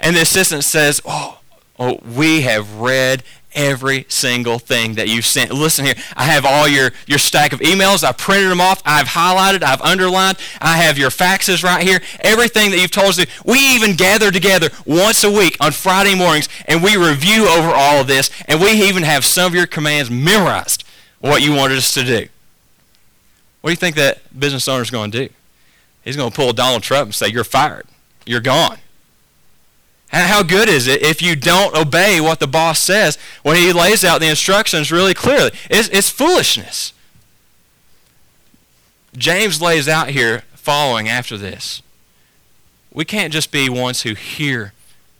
And 0.00 0.14
the 0.14 0.20
assistant 0.22 0.64
says, 0.64 1.02
oh, 1.04 1.40
oh, 1.78 1.98
we 2.16 2.42
have 2.42 2.76
read 2.76 3.24
every 3.58 4.06
single 4.08 4.58
thing 4.60 4.94
that 4.94 5.08
you 5.08 5.20
sent. 5.20 5.52
Listen 5.52 5.84
here, 5.84 5.96
I 6.16 6.22
have 6.24 6.46
all 6.46 6.68
your, 6.68 6.92
your 7.06 7.18
stack 7.18 7.52
of 7.52 7.58
emails. 7.60 8.04
I 8.04 8.12
printed 8.12 8.50
them 8.50 8.60
off. 8.60 8.80
I've 8.86 9.08
highlighted. 9.08 9.62
I've 9.64 9.82
underlined. 9.82 10.38
I 10.60 10.76
have 10.78 10.96
your 10.96 11.10
faxes 11.10 11.64
right 11.64 11.86
here. 11.86 12.00
Everything 12.20 12.70
that 12.70 12.78
you've 12.78 12.92
told 12.92 13.08
us 13.08 13.16
to. 13.16 13.26
We 13.44 13.58
even 13.74 13.96
gather 13.96 14.30
together 14.30 14.70
once 14.86 15.24
a 15.24 15.30
week 15.30 15.56
on 15.60 15.72
Friday 15.72 16.14
mornings, 16.14 16.48
and 16.66 16.82
we 16.82 16.96
review 16.96 17.48
over 17.48 17.68
all 17.68 18.00
of 18.00 18.06
this, 18.06 18.30
and 18.46 18.60
we 18.60 18.70
even 18.88 19.02
have 19.02 19.24
some 19.24 19.48
of 19.48 19.54
your 19.54 19.66
commands 19.66 20.10
memorized, 20.10 20.84
what 21.18 21.42
you 21.42 21.52
wanted 21.52 21.78
us 21.78 21.92
to 21.94 22.04
do. 22.04 22.28
What 23.60 23.70
do 23.70 23.72
you 23.72 23.76
think 23.76 23.96
that 23.96 24.38
business 24.38 24.68
owner 24.68 24.82
is 24.82 24.90
going 24.90 25.10
to 25.10 25.26
do? 25.26 25.34
He's 26.04 26.16
going 26.16 26.30
to 26.30 26.36
pull 26.36 26.52
Donald 26.52 26.84
Trump 26.84 27.06
and 27.06 27.14
say, 27.14 27.28
you're 27.28 27.44
fired. 27.44 27.86
You're 28.24 28.40
gone. 28.40 28.78
How 30.08 30.42
good 30.42 30.68
is 30.68 30.86
it 30.86 31.02
if 31.02 31.20
you 31.20 31.36
don't 31.36 31.76
obey 31.76 32.20
what 32.20 32.40
the 32.40 32.46
boss 32.46 32.80
says 32.80 33.18
when 33.42 33.56
he 33.56 33.72
lays 33.72 34.04
out 34.04 34.20
the 34.20 34.28
instructions 34.28 34.90
really 34.90 35.14
clearly? 35.14 35.50
It's, 35.68 35.88
it's 35.88 36.08
foolishness. 36.08 36.92
James 39.16 39.60
lays 39.60 39.88
out 39.88 40.10
here 40.10 40.44
following 40.54 41.08
after 41.08 41.36
this. 41.36 41.82
We 42.92 43.04
can't 43.04 43.32
just 43.32 43.52
be 43.52 43.68
ones 43.68 44.02
who 44.02 44.14
hear 44.14 44.72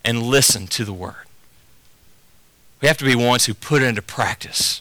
and 0.05 0.23
listen 0.23 0.67
to 0.69 0.85
the 0.85 0.93
word. 0.93 1.27
We 2.81 2.89
have 2.89 2.99
to 2.99 3.05
be 3.05 3.15
ones 3.15 3.47
who 3.47 3.55
put 3.55 3.83
it 3.83 3.87
into 3.87 4.03
practice. 4.03 4.81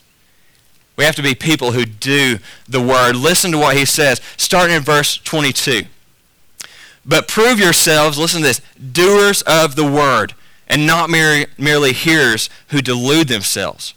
We 0.96 1.04
have 1.04 1.16
to 1.16 1.22
be 1.22 1.36
people 1.36 1.74
who 1.74 1.86
do 1.86 2.40
the 2.68 2.82
word. 2.82 3.16
Listen 3.16 3.52
to 3.52 3.58
what 3.58 3.76
he 3.76 3.86
says, 3.86 4.22
starting 4.38 4.76
in 4.76 4.84
verse 4.84 5.18
22. 5.18 5.84
But 7.08 7.28
prove 7.28 7.60
yourselves, 7.60 8.18
listen 8.18 8.42
to 8.42 8.48
this, 8.48 8.62
doers 8.92 9.42
of 9.44 9.76
the 9.76 9.90
word, 9.90 10.34
and 10.68 10.86
not 10.86 11.10
mere, 11.10 11.46
merely 11.58 11.94
hearers 11.94 12.50
who 12.70 12.82
delude 12.82 13.30
themselves. 13.30 13.94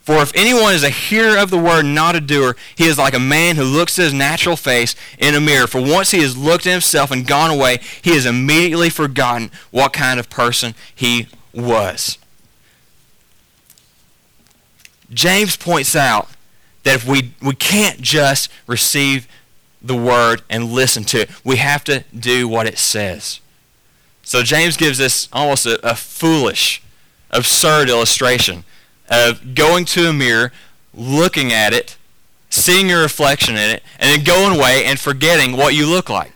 For 0.00 0.22
if 0.22 0.32
anyone 0.34 0.74
is 0.74 0.82
a 0.82 0.90
hearer 0.90 1.38
of 1.38 1.50
the 1.50 1.58
word, 1.58 1.84
not 1.84 2.16
a 2.16 2.20
doer, 2.20 2.56
he 2.74 2.86
is 2.86 2.96
like 2.96 3.14
a 3.14 3.20
man 3.20 3.56
who 3.56 3.62
looks 3.62 3.98
at 3.98 4.04
his 4.04 4.14
natural 4.14 4.56
face 4.56 4.96
in 5.18 5.34
a 5.34 5.40
mirror. 5.40 5.66
For 5.66 5.80
once 5.80 6.10
he 6.10 6.22
has 6.22 6.36
looked 6.36 6.66
at 6.66 6.72
himself 6.72 7.10
and 7.10 7.26
gone 7.26 7.50
away, 7.50 7.78
he 8.00 8.14
has 8.14 8.24
immediately 8.24 8.88
forgotten 8.88 9.50
what 9.70 9.92
kind 9.92 10.18
of 10.18 10.30
person 10.30 10.74
he 10.94 11.28
was. 11.52 12.16
James 15.12 15.56
points 15.56 15.94
out 15.94 16.28
that 16.84 16.96
if 16.96 17.06
we, 17.06 17.34
we 17.42 17.54
can't 17.54 18.00
just 18.00 18.50
receive 18.66 19.28
the 19.80 19.96
word 19.96 20.42
and 20.50 20.72
listen 20.72 21.04
to 21.04 21.22
it. 21.22 21.30
We 21.44 21.56
have 21.56 21.84
to 21.84 22.04
do 22.16 22.48
what 22.48 22.66
it 22.66 22.78
says. 22.78 23.40
So 24.22 24.42
James 24.42 24.76
gives 24.76 25.00
us 25.00 25.28
almost 25.32 25.66
a, 25.66 25.84
a 25.88 25.94
foolish, 25.94 26.82
absurd 27.30 27.88
illustration 27.88 28.64
of 29.10 29.54
going 29.54 29.84
to 29.86 30.08
a 30.08 30.12
mirror, 30.12 30.52
looking 30.92 31.52
at 31.52 31.72
it, 31.72 31.96
seeing 32.50 32.88
your 32.88 33.02
reflection 33.02 33.54
in 33.56 33.70
it, 33.70 33.82
and 33.98 34.10
then 34.10 34.24
going 34.24 34.58
away 34.58 34.84
and 34.84 34.98
forgetting 34.98 35.56
what 35.56 35.74
you 35.74 35.86
look 35.86 36.10
like. 36.10 36.32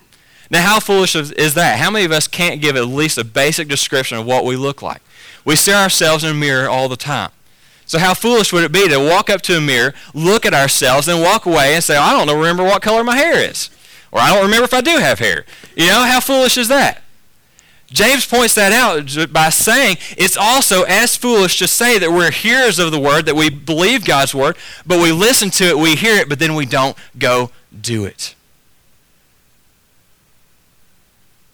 Now, 0.51 0.63
how 0.63 0.81
foolish 0.81 1.15
is 1.15 1.55
that? 1.55 1.79
How 1.79 1.91
many 1.91 2.05
of 2.05 2.13
us 2.13 2.29
can't 2.29 2.61
give 2.61 2.77
at 2.77 2.87
least 2.87 3.17
a 3.17 3.25
basic 3.25 3.69
description 3.69 4.19
of 4.19 4.27
what 4.27 4.45
we 4.45 4.57
look 4.57 4.83
like? 4.83 5.01
We 5.45 5.57
see 5.57 5.73
ourselves 5.73 6.25
in 6.25 6.31
a 6.31 6.35
mirror 6.35 6.69
all 6.69 6.89
the 6.89 6.97
time. 6.97 7.31
So 7.93 7.99
how 7.99 8.15
foolish 8.15 8.55
would 8.55 8.65
it 8.65 8.73
be 8.73 8.89
to 8.89 8.97
walk 8.99 9.29
up 9.29 9.43
to 9.43 9.59
a 9.59 9.61
mirror, 9.61 9.93
look 10.15 10.47
at 10.47 10.55
ourselves, 10.55 11.09
and 11.09 11.21
walk 11.21 11.45
away 11.45 11.75
and 11.75 11.85
say, 11.85 11.95
I 11.95 12.13
don't 12.13 12.35
remember 12.35 12.65
what 12.65 12.81
color 12.81 13.05
my 13.05 13.17
hair 13.17 13.35
is. 13.51 13.69
Or 14.11 14.19
I 14.19 14.33
don't 14.33 14.43
remember 14.43 14.65
if 14.65 14.73
I 14.73 14.81
do 14.81 14.97
have 14.97 15.19
hair. 15.19 15.45
You 15.77 15.89
know, 15.89 16.03
how 16.05 16.19
foolish 16.19 16.57
is 16.57 16.69
that? 16.69 17.03
James 17.89 18.25
points 18.25 18.55
that 18.55 18.73
out 18.73 19.31
by 19.31 19.51
saying 19.51 19.99
it's 20.17 20.39
also 20.39 20.85
as 20.85 21.19
foolish 21.19 21.59
to 21.59 21.69
say 21.69 21.99
that 21.99 22.11
we're 22.11 22.31
hearers 22.31 22.79
of 22.79 22.93
the 22.93 22.99
word, 22.99 23.27
that 23.27 23.37
we 23.37 23.51
believe 23.51 24.07
God's 24.07 24.35
word, 24.35 24.57
but 24.87 24.99
we 24.99 25.13
listen 25.13 25.51
to 25.51 25.65
it, 25.65 25.77
we 25.77 25.95
hear 25.95 26.17
it, 26.17 26.31
but 26.31 26.39
then 26.39 26.55
we 26.55 26.65
don't 26.65 26.97
go 27.19 27.51
do 27.79 28.07
it. 28.07 28.35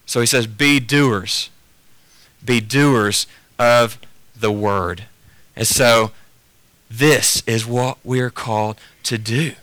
So 0.05 0.21
he 0.21 0.25
says, 0.25 0.47
be 0.47 0.79
doers. 0.79 1.49
Be 2.45 2.61
doers 2.61 3.27
of 3.59 3.99
the 4.33 4.53
word. 4.53 5.03
And 5.53 5.67
so 5.67 6.11
this 6.89 7.43
is 7.45 7.65
what 7.65 7.97
we 8.03 8.19
are 8.19 8.29
called 8.29 8.77
to 9.03 9.17
do, 9.17 9.53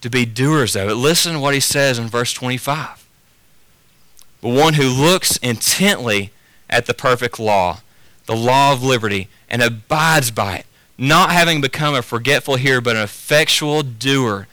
to 0.00 0.08
be 0.08 0.24
doers 0.24 0.76
of 0.76 0.88
it. 0.88 0.94
Listen 0.94 1.34
to 1.34 1.40
what 1.40 1.54
he 1.54 1.60
says 1.60 1.98
in 1.98 2.08
verse 2.08 2.32
25. 2.32 3.06
But 4.40 4.48
one 4.48 4.74
who 4.74 4.88
looks 4.88 5.36
intently 5.38 6.30
at 6.68 6.86
the 6.86 6.94
perfect 6.94 7.38
law, 7.38 7.80
the 8.26 8.36
law 8.36 8.72
of 8.72 8.82
liberty, 8.82 9.28
and 9.48 9.62
abides 9.62 10.30
by 10.30 10.58
it, 10.58 10.66
not 10.98 11.30
having 11.30 11.60
become 11.60 11.94
a 11.94 12.02
forgetful 12.02 12.56
hearer, 12.56 12.80
but 12.80 12.96
an 12.96 13.02
effectual 13.02 13.82
doer, 13.82 14.46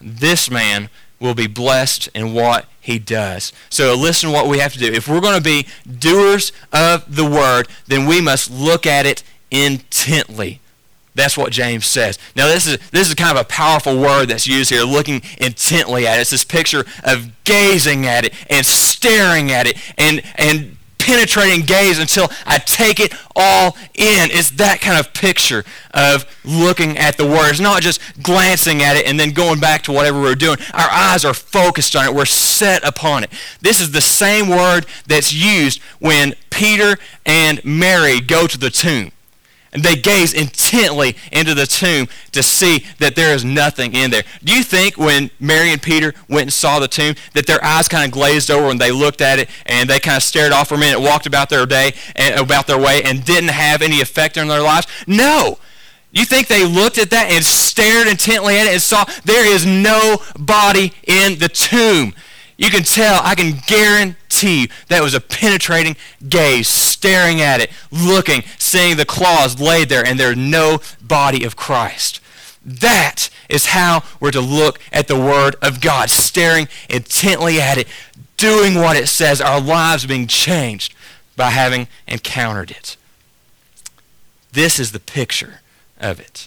this 0.00 0.50
man 0.50 0.88
will 1.18 1.34
be 1.34 1.46
blessed 1.46 2.08
in 2.14 2.32
what 2.32 2.66
he 2.80 2.98
does. 2.98 3.52
So 3.68 3.94
listen 3.94 4.30
to 4.30 4.34
what 4.34 4.48
we 4.48 4.58
have 4.58 4.72
to 4.72 4.78
do. 4.78 4.86
If 4.86 5.06
we're 5.06 5.20
going 5.20 5.36
to 5.36 5.42
be 5.42 5.66
doers 5.86 6.52
of 6.72 7.14
the 7.14 7.26
word, 7.26 7.68
then 7.86 8.06
we 8.06 8.20
must 8.20 8.50
look 8.50 8.86
at 8.86 9.04
it 9.04 9.22
intently. 9.50 10.59
That's 11.20 11.36
what 11.36 11.52
James 11.52 11.86
says. 11.86 12.18
Now, 12.34 12.46
this 12.46 12.66
is, 12.66 12.78
this 12.90 13.08
is 13.08 13.14
kind 13.14 13.36
of 13.36 13.42
a 13.42 13.46
powerful 13.46 13.98
word 13.98 14.26
that's 14.26 14.46
used 14.46 14.70
here, 14.70 14.82
looking 14.82 15.22
intently 15.38 16.06
at 16.06 16.18
it. 16.18 16.22
It's 16.22 16.30
this 16.30 16.44
picture 16.44 16.84
of 17.04 17.30
gazing 17.44 18.06
at 18.06 18.24
it 18.24 18.32
and 18.48 18.64
staring 18.64 19.50
at 19.50 19.66
it 19.66 19.76
and, 19.98 20.22
and 20.36 20.76
penetrating 20.98 21.66
gaze 21.66 21.98
until 21.98 22.28
I 22.46 22.58
take 22.58 23.00
it 23.00 23.12
all 23.34 23.76
in. 23.94 24.30
It's 24.30 24.50
that 24.52 24.80
kind 24.80 24.98
of 24.98 25.12
picture 25.12 25.64
of 25.92 26.24
looking 26.44 26.96
at 26.96 27.16
the 27.16 27.26
word. 27.26 27.50
It's 27.50 27.60
not 27.60 27.82
just 27.82 28.00
glancing 28.22 28.82
at 28.82 28.96
it 28.96 29.06
and 29.06 29.18
then 29.18 29.32
going 29.32 29.60
back 29.60 29.82
to 29.82 29.92
whatever 29.92 30.20
we're 30.20 30.34
doing. 30.34 30.58
Our 30.72 30.88
eyes 30.90 31.24
are 31.24 31.34
focused 31.34 31.96
on 31.96 32.06
it. 32.06 32.14
We're 32.14 32.26
set 32.26 32.86
upon 32.86 33.24
it. 33.24 33.30
This 33.60 33.80
is 33.80 33.90
the 33.90 34.00
same 34.00 34.48
word 34.48 34.86
that's 35.06 35.32
used 35.32 35.82
when 35.98 36.34
Peter 36.50 36.96
and 37.26 37.64
Mary 37.64 38.20
go 38.20 38.46
to 38.46 38.56
the 38.56 38.70
tomb. 38.70 39.12
And 39.72 39.84
they 39.84 39.94
gaze 39.94 40.34
intently 40.34 41.16
into 41.30 41.54
the 41.54 41.66
tomb 41.66 42.08
to 42.32 42.42
see 42.42 42.86
that 42.98 43.14
there 43.14 43.32
is 43.34 43.44
nothing 43.44 43.94
in 43.94 44.10
there. 44.10 44.24
Do 44.42 44.52
you 44.52 44.64
think 44.64 44.98
when 44.98 45.30
Mary 45.38 45.70
and 45.70 45.80
Peter 45.80 46.12
went 46.28 46.42
and 46.42 46.52
saw 46.52 46.80
the 46.80 46.88
tomb 46.88 47.14
that 47.34 47.46
their 47.46 47.62
eyes 47.64 47.86
kind 47.86 48.04
of 48.04 48.10
glazed 48.10 48.50
over 48.50 48.66
when 48.66 48.78
they 48.78 48.90
looked 48.90 49.20
at 49.20 49.38
it 49.38 49.48
and 49.66 49.88
they 49.88 50.00
kind 50.00 50.16
of 50.16 50.24
stared 50.24 50.50
off 50.50 50.68
for 50.68 50.74
a 50.74 50.78
minute, 50.78 51.00
walked 51.00 51.26
about 51.26 51.50
their 51.50 51.66
day 51.66 51.92
and 52.16 52.34
about 52.40 52.66
their 52.66 52.78
way 52.78 53.02
and 53.04 53.24
didn't 53.24 53.50
have 53.50 53.80
any 53.80 54.00
effect 54.00 54.36
on 54.36 54.48
their 54.48 54.62
lives? 54.62 54.88
No. 55.06 55.58
You 56.12 56.24
think 56.24 56.48
they 56.48 56.66
looked 56.66 56.98
at 56.98 57.10
that 57.10 57.30
and 57.30 57.44
stared 57.44 58.08
intently 58.08 58.58
at 58.58 58.66
it 58.66 58.72
and 58.72 58.82
saw 58.82 59.04
there 59.24 59.46
is 59.46 59.64
no 59.64 60.16
body 60.36 60.92
in 61.06 61.38
the 61.38 61.48
tomb? 61.48 62.12
You 62.60 62.68
can 62.68 62.82
tell, 62.82 63.22
I 63.24 63.34
can 63.36 63.54
guarantee 63.66 64.68
that 64.88 65.02
was 65.02 65.14
a 65.14 65.20
penetrating 65.20 65.96
gaze, 66.28 66.68
staring 66.68 67.40
at 67.40 67.62
it, 67.62 67.70
looking, 67.90 68.42
seeing 68.58 68.98
the 68.98 69.06
claws 69.06 69.58
laid 69.58 69.88
there, 69.88 70.04
and 70.06 70.20
there's 70.20 70.36
no 70.36 70.80
body 71.00 71.42
of 71.44 71.56
Christ. 71.56 72.20
That 72.62 73.30
is 73.48 73.68
how 73.68 74.02
we're 74.20 74.30
to 74.32 74.42
look 74.42 74.78
at 74.92 75.08
the 75.08 75.18
Word 75.18 75.56
of 75.62 75.80
God, 75.80 76.10
staring 76.10 76.68
intently 76.90 77.58
at 77.58 77.78
it, 77.78 77.88
doing 78.36 78.74
what 78.74 78.94
it 78.94 79.08
says, 79.08 79.40
our 79.40 79.58
lives 79.58 80.04
being 80.04 80.26
changed 80.26 80.94
by 81.36 81.48
having 81.48 81.88
encountered 82.06 82.70
it. 82.70 82.98
This 84.52 84.78
is 84.78 84.92
the 84.92 85.00
picture 85.00 85.62
of 85.98 86.20
it. 86.20 86.46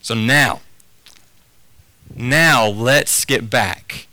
So 0.00 0.14
now, 0.14 0.62
now 2.16 2.66
let's 2.66 3.26
get 3.26 3.50
back 3.50 4.06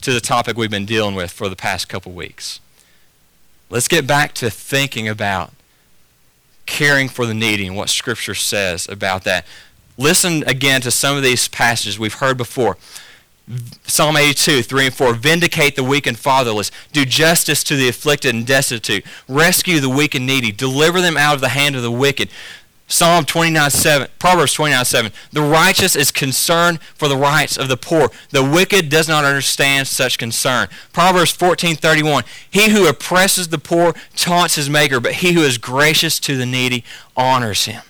to 0.00 0.12
the 0.12 0.20
topic 0.20 0.56
we've 0.56 0.70
been 0.70 0.86
dealing 0.86 1.14
with 1.14 1.30
for 1.30 1.48
the 1.48 1.56
past 1.56 1.88
couple 1.88 2.12
weeks. 2.12 2.60
Let's 3.68 3.88
get 3.88 4.06
back 4.06 4.32
to 4.34 4.50
thinking 4.50 5.08
about 5.08 5.52
caring 6.66 7.08
for 7.08 7.26
the 7.26 7.34
needy 7.34 7.66
and 7.66 7.76
what 7.76 7.88
Scripture 7.88 8.34
says 8.34 8.88
about 8.88 9.24
that. 9.24 9.46
Listen 9.98 10.44
again 10.46 10.80
to 10.82 10.90
some 10.90 11.16
of 11.16 11.22
these 11.22 11.48
passages 11.48 11.98
we've 11.98 12.14
heard 12.14 12.36
before. 12.36 12.76
Psalm 13.84 14.16
82, 14.16 14.62
3 14.62 14.86
and 14.86 14.94
4. 14.94 15.14
Vindicate 15.14 15.76
the 15.76 15.84
weak 15.84 16.06
and 16.06 16.18
fatherless. 16.18 16.72
Do 16.92 17.04
justice 17.04 17.62
to 17.64 17.76
the 17.76 17.88
afflicted 17.88 18.34
and 18.34 18.44
destitute. 18.44 19.04
Rescue 19.28 19.78
the 19.78 19.88
weak 19.88 20.14
and 20.16 20.26
needy. 20.26 20.50
Deliver 20.50 21.00
them 21.00 21.16
out 21.16 21.34
of 21.34 21.40
the 21.40 21.50
hand 21.50 21.76
of 21.76 21.82
the 21.82 21.90
wicked. 21.90 22.28
Psalm 22.88 23.24
29, 23.24 23.70
7, 23.70 24.08
Proverbs 24.20 24.52
29, 24.52 24.84
7. 24.84 25.12
The 25.32 25.42
righteous 25.42 25.96
is 25.96 26.12
concerned 26.12 26.80
for 26.94 27.08
the 27.08 27.16
rights 27.16 27.56
of 27.56 27.66
the 27.66 27.76
poor. 27.76 28.10
The 28.30 28.44
wicked 28.44 28.88
does 28.88 29.08
not 29.08 29.24
understand 29.24 29.88
such 29.88 30.18
concern. 30.18 30.68
Proverbs 30.92 31.32
14, 31.32 31.74
31. 31.74 32.22
He 32.48 32.70
who 32.70 32.86
oppresses 32.86 33.48
the 33.48 33.58
poor 33.58 33.94
taunts 34.14 34.54
his 34.54 34.70
maker, 34.70 35.00
but 35.00 35.14
he 35.14 35.32
who 35.32 35.42
is 35.42 35.58
gracious 35.58 36.20
to 36.20 36.36
the 36.36 36.46
needy 36.46 36.84
honors 37.16 37.64
him. 37.64 37.82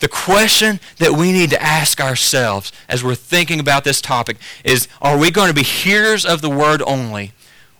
the 0.00 0.08
question 0.08 0.80
that 0.98 1.12
we 1.12 1.32
need 1.32 1.50
to 1.50 1.62
ask 1.62 2.00
ourselves 2.00 2.70
as 2.88 3.02
we're 3.02 3.14
thinking 3.14 3.58
about 3.60 3.84
this 3.84 4.00
topic 4.00 4.36
is 4.62 4.88
are 5.00 5.18
we 5.18 5.30
going 5.30 5.48
to 5.48 5.54
be 5.54 5.62
hearers 5.62 6.24
of 6.24 6.40
the 6.42 6.50
word 6.50 6.82
only, 6.86 7.32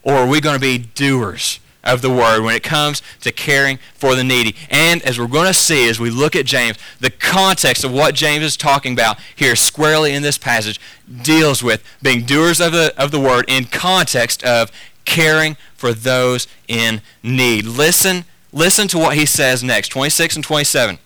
or 0.03 0.15
are 0.15 0.27
we 0.27 0.41
going 0.41 0.57
to 0.57 0.61
be 0.61 0.79
doers 0.79 1.61
of 1.87 2.03
the 2.03 2.11
word 2.11 2.43
when 2.43 2.55
it 2.55 2.63
comes 2.63 3.03
to 3.21 3.33
caring 3.33 3.79
for 3.95 4.15
the 4.15 4.25
needy? 4.25 4.55
And 4.71 5.03
as 5.03 5.19
we're 5.19 5.27
going 5.27 5.47
to 5.47 5.55
see 5.55 5.89
as 5.89 5.99
we 5.99 6.11
look 6.11 6.37
at 6.37 6.45
James, 6.47 6.77
the 7.01 7.11
context 7.11 7.85
of 7.85 7.93
what 7.93 8.15
James 8.15 8.45
is 8.45 8.57
talking 8.57 8.93
about 8.93 9.19
here 9.35 9.57
squarely 9.57 10.13
in 10.13 10.23
this 10.23 10.39
passage 10.39 10.81
deals 11.23 11.63
with 11.63 11.83
being 12.03 12.25
doers 12.25 12.61
of 12.61 12.73
the, 12.73 12.95
of 12.99 13.11
the 13.11 13.21
word 13.21 13.45
in 13.49 13.65
context 13.65 14.43
of 14.45 14.71
caring 15.05 15.57
for 15.75 15.93
those 15.93 16.47
in 16.69 17.01
need. 17.23 17.65
Listen, 17.65 18.25
listen 18.53 18.89
to 18.89 18.99
what 18.99 19.17
he 19.17 19.25
says 19.25 19.63
next, 19.63 19.89
26 19.89 20.37
and 20.37 20.45
27. 20.45 20.99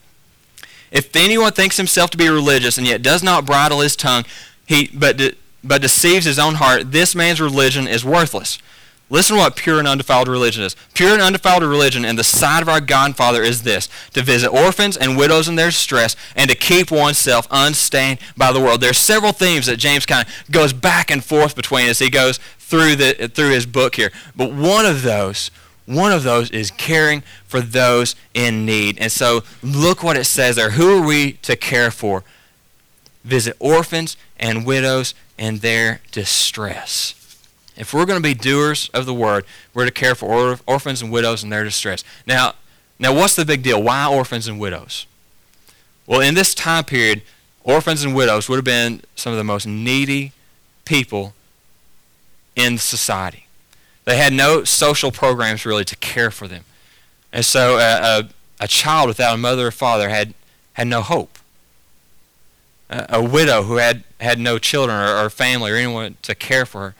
If 0.90 1.14
anyone 1.14 1.52
thinks 1.52 1.76
himself 1.76 2.10
to 2.10 2.18
be 2.18 2.28
religious 2.28 2.76
and 2.76 2.86
yet 2.86 3.02
does 3.02 3.22
not 3.22 3.46
bridle 3.46 3.80
his 3.80 3.94
tongue, 3.94 4.24
he, 4.66 4.90
but, 4.92 5.16
de, 5.16 5.34
but 5.62 5.82
deceives 5.82 6.24
his 6.24 6.38
own 6.38 6.56
heart, 6.56 6.90
this 6.90 7.14
man's 7.14 7.40
religion 7.40 7.86
is 7.86 8.04
worthless. 8.04 8.58
Listen 9.12 9.36
to 9.36 9.42
what 9.42 9.56
pure 9.56 9.80
and 9.80 9.88
undefiled 9.88 10.28
religion 10.28 10.62
is. 10.62 10.76
Pure 10.94 11.14
and 11.14 11.22
undefiled 11.22 11.64
religion 11.64 12.04
in 12.04 12.14
the 12.14 12.22
sight 12.22 12.62
of 12.62 12.68
our 12.68 12.80
God 12.80 13.06
and 13.06 13.16
Father 13.16 13.42
is 13.42 13.64
this 13.64 13.88
to 14.12 14.22
visit 14.22 14.48
orphans 14.48 14.96
and 14.96 15.16
widows 15.16 15.48
in 15.48 15.56
their 15.56 15.70
distress 15.70 16.14
and 16.36 16.48
to 16.48 16.56
keep 16.56 16.92
oneself 16.92 17.48
unstained 17.50 18.20
by 18.36 18.52
the 18.52 18.60
world. 18.60 18.80
There's 18.80 18.98
several 18.98 19.32
themes 19.32 19.66
that 19.66 19.78
James 19.78 20.06
kind 20.06 20.26
of 20.26 20.52
goes 20.52 20.72
back 20.72 21.10
and 21.10 21.24
forth 21.24 21.56
between 21.56 21.88
as 21.88 21.98
he 21.98 22.08
goes 22.08 22.38
through, 22.60 22.94
the, 22.96 23.30
through 23.34 23.50
his 23.50 23.66
book 23.66 23.96
here. 23.96 24.12
But 24.36 24.52
one 24.52 24.86
of 24.86 25.02
those 25.02 25.50
one 25.86 26.12
of 26.12 26.22
those 26.22 26.52
is 26.52 26.70
caring 26.70 27.24
for 27.44 27.60
those 27.60 28.14
in 28.32 28.64
need. 28.64 28.96
And 29.00 29.10
so 29.10 29.42
look 29.60 30.04
what 30.04 30.16
it 30.16 30.24
says 30.24 30.54
there. 30.54 30.70
Who 30.70 30.96
are 30.96 31.04
we 31.04 31.32
to 31.42 31.56
care 31.56 31.90
for? 31.90 32.22
Visit 33.24 33.56
orphans 33.58 34.16
and 34.38 34.64
widows 34.64 35.14
in 35.36 35.58
their 35.58 36.00
distress. 36.12 37.19
If 37.80 37.94
we're 37.94 38.04
going 38.04 38.18
to 38.18 38.22
be 38.22 38.34
doers 38.34 38.90
of 38.92 39.06
the 39.06 39.14
word, 39.14 39.46
we're 39.72 39.86
to 39.86 39.90
care 39.90 40.14
for 40.14 40.26
or- 40.26 40.60
orphans 40.66 41.00
and 41.00 41.10
widows 41.10 41.42
in 41.42 41.48
their 41.48 41.64
distress. 41.64 42.04
Now, 42.26 42.52
now 42.98 43.14
what's 43.14 43.36
the 43.36 43.46
big 43.46 43.62
deal? 43.62 43.82
Why 43.82 44.06
orphans 44.06 44.46
and 44.46 44.60
widows? 44.60 45.06
Well, 46.06 46.20
in 46.20 46.34
this 46.34 46.54
time 46.54 46.84
period, 46.84 47.22
orphans 47.64 48.04
and 48.04 48.14
widows 48.14 48.50
would 48.50 48.56
have 48.56 48.66
been 48.66 49.00
some 49.16 49.32
of 49.32 49.38
the 49.38 49.44
most 49.44 49.66
needy 49.66 50.32
people 50.84 51.32
in 52.54 52.76
society. 52.76 53.46
They 54.04 54.18
had 54.18 54.34
no 54.34 54.62
social 54.62 55.10
programs 55.10 55.64
really 55.64 55.86
to 55.86 55.96
care 55.96 56.30
for 56.30 56.46
them. 56.46 56.64
And 57.32 57.46
so 57.46 57.78
a, 57.78 58.18
a, 58.20 58.28
a 58.60 58.68
child 58.68 59.08
without 59.08 59.34
a 59.34 59.38
mother 59.38 59.68
or 59.68 59.70
father 59.70 60.10
had, 60.10 60.34
had 60.74 60.86
no 60.86 61.00
hope. 61.00 61.38
A, 62.90 63.06
a 63.08 63.22
widow 63.22 63.62
who 63.62 63.76
had, 63.76 64.04
had 64.20 64.38
no 64.38 64.58
children 64.58 64.98
or, 64.98 65.16
or 65.16 65.30
family 65.30 65.70
or 65.70 65.76
anyone 65.76 66.18
to 66.20 66.34
care 66.34 66.66
for 66.66 66.80
her 66.80 66.94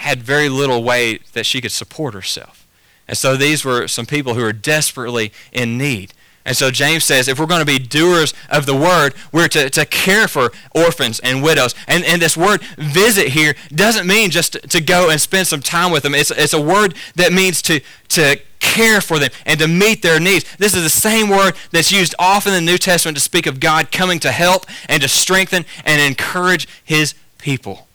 had 0.00 0.22
very 0.22 0.48
little 0.48 0.82
way 0.82 1.18
that 1.34 1.44
she 1.44 1.60
could 1.60 1.72
support 1.72 2.14
herself. 2.14 2.66
And 3.06 3.18
so 3.18 3.36
these 3.36 3.64
were 3.64 3.86
some 3.86 4.06
people 4.06 4.34
who 4.34 4.42
were 4.42 4.52
desperately 4.52 5.30
in 5.52 5.76
need. 5.76 6.14
And 6.46 6.56
so 6.56 6.70
James 6.70 7.04
says 7.04 7.28
if 7.28 7.38
we're 7.38 7.46
going 7.46 7.60
to 7.60 7.66
be 7.66 7.78
doers 7.78 8.32
of 8.48 8.64
the 8.64 8.74
word, 8.74 9.14
we're 9.30 9.48
to, 9.48 9.68
to 9.68 9.84
care 9.84 10.26
for 10.26 10.52
orphans 10.74 11.20
and 11.20 11.42
widows. 11.42 11.74
And, 11.86 12.02
and 12.04 12.22
this 12.22 12.34
word 12.34 12.62
visit 12.78 13.28
here 13.28 13.54
doesn't 13.68 14.06
mean 14.06 14.30
just 14.30 14.54
to, 14.54 14.60
to 14.60 14.80
go 14.80 15.10
and 15.10 15.20
spend 15.20 15.48
some 15.48 15.60
time 15.60 15.92
with 15.92 16.02
them. 16.02 16.14
It's, 16.14 16.30
it's 16.30 16.54
a 16.54 16.60
word 16.60 16.94
that 17.16 17.32
means 17.32 17.60
to, 17.62 17.80
to 18.08 18.40
care 18.58 19.02
for 19.02 19.18
them 19.18 19.30
and 19.44 19.60
to 19.60 19.68
meet 19.68 20.00
their 20.00 20.18
needs. 20.18 20.46
This 20.56 20.74
is 20.74 20.82
the 20.82 20.88
same 20.88 21.28
word 21.28 21.56
that's 21.72 21.92
used 21.92 22.14
often 22.18 22.54
in 22.54 22.64
the 22.64 22.72
New 22.72 22.78
Testament 22.78 23.18
to 23.18 23.22
speak 23.22 23.46
of 23.46 23.60
God 23.60 23.92
coming 23.92 24.18
to 24.20 24.32
help 24.32 24.64
and 24.88 25.02
to 25.02 25.08
strengthen 25.08 25.66
and 25.84 26.00
encourage 26.00 26.66
his 26.84 27.14
people. 27.36 27.86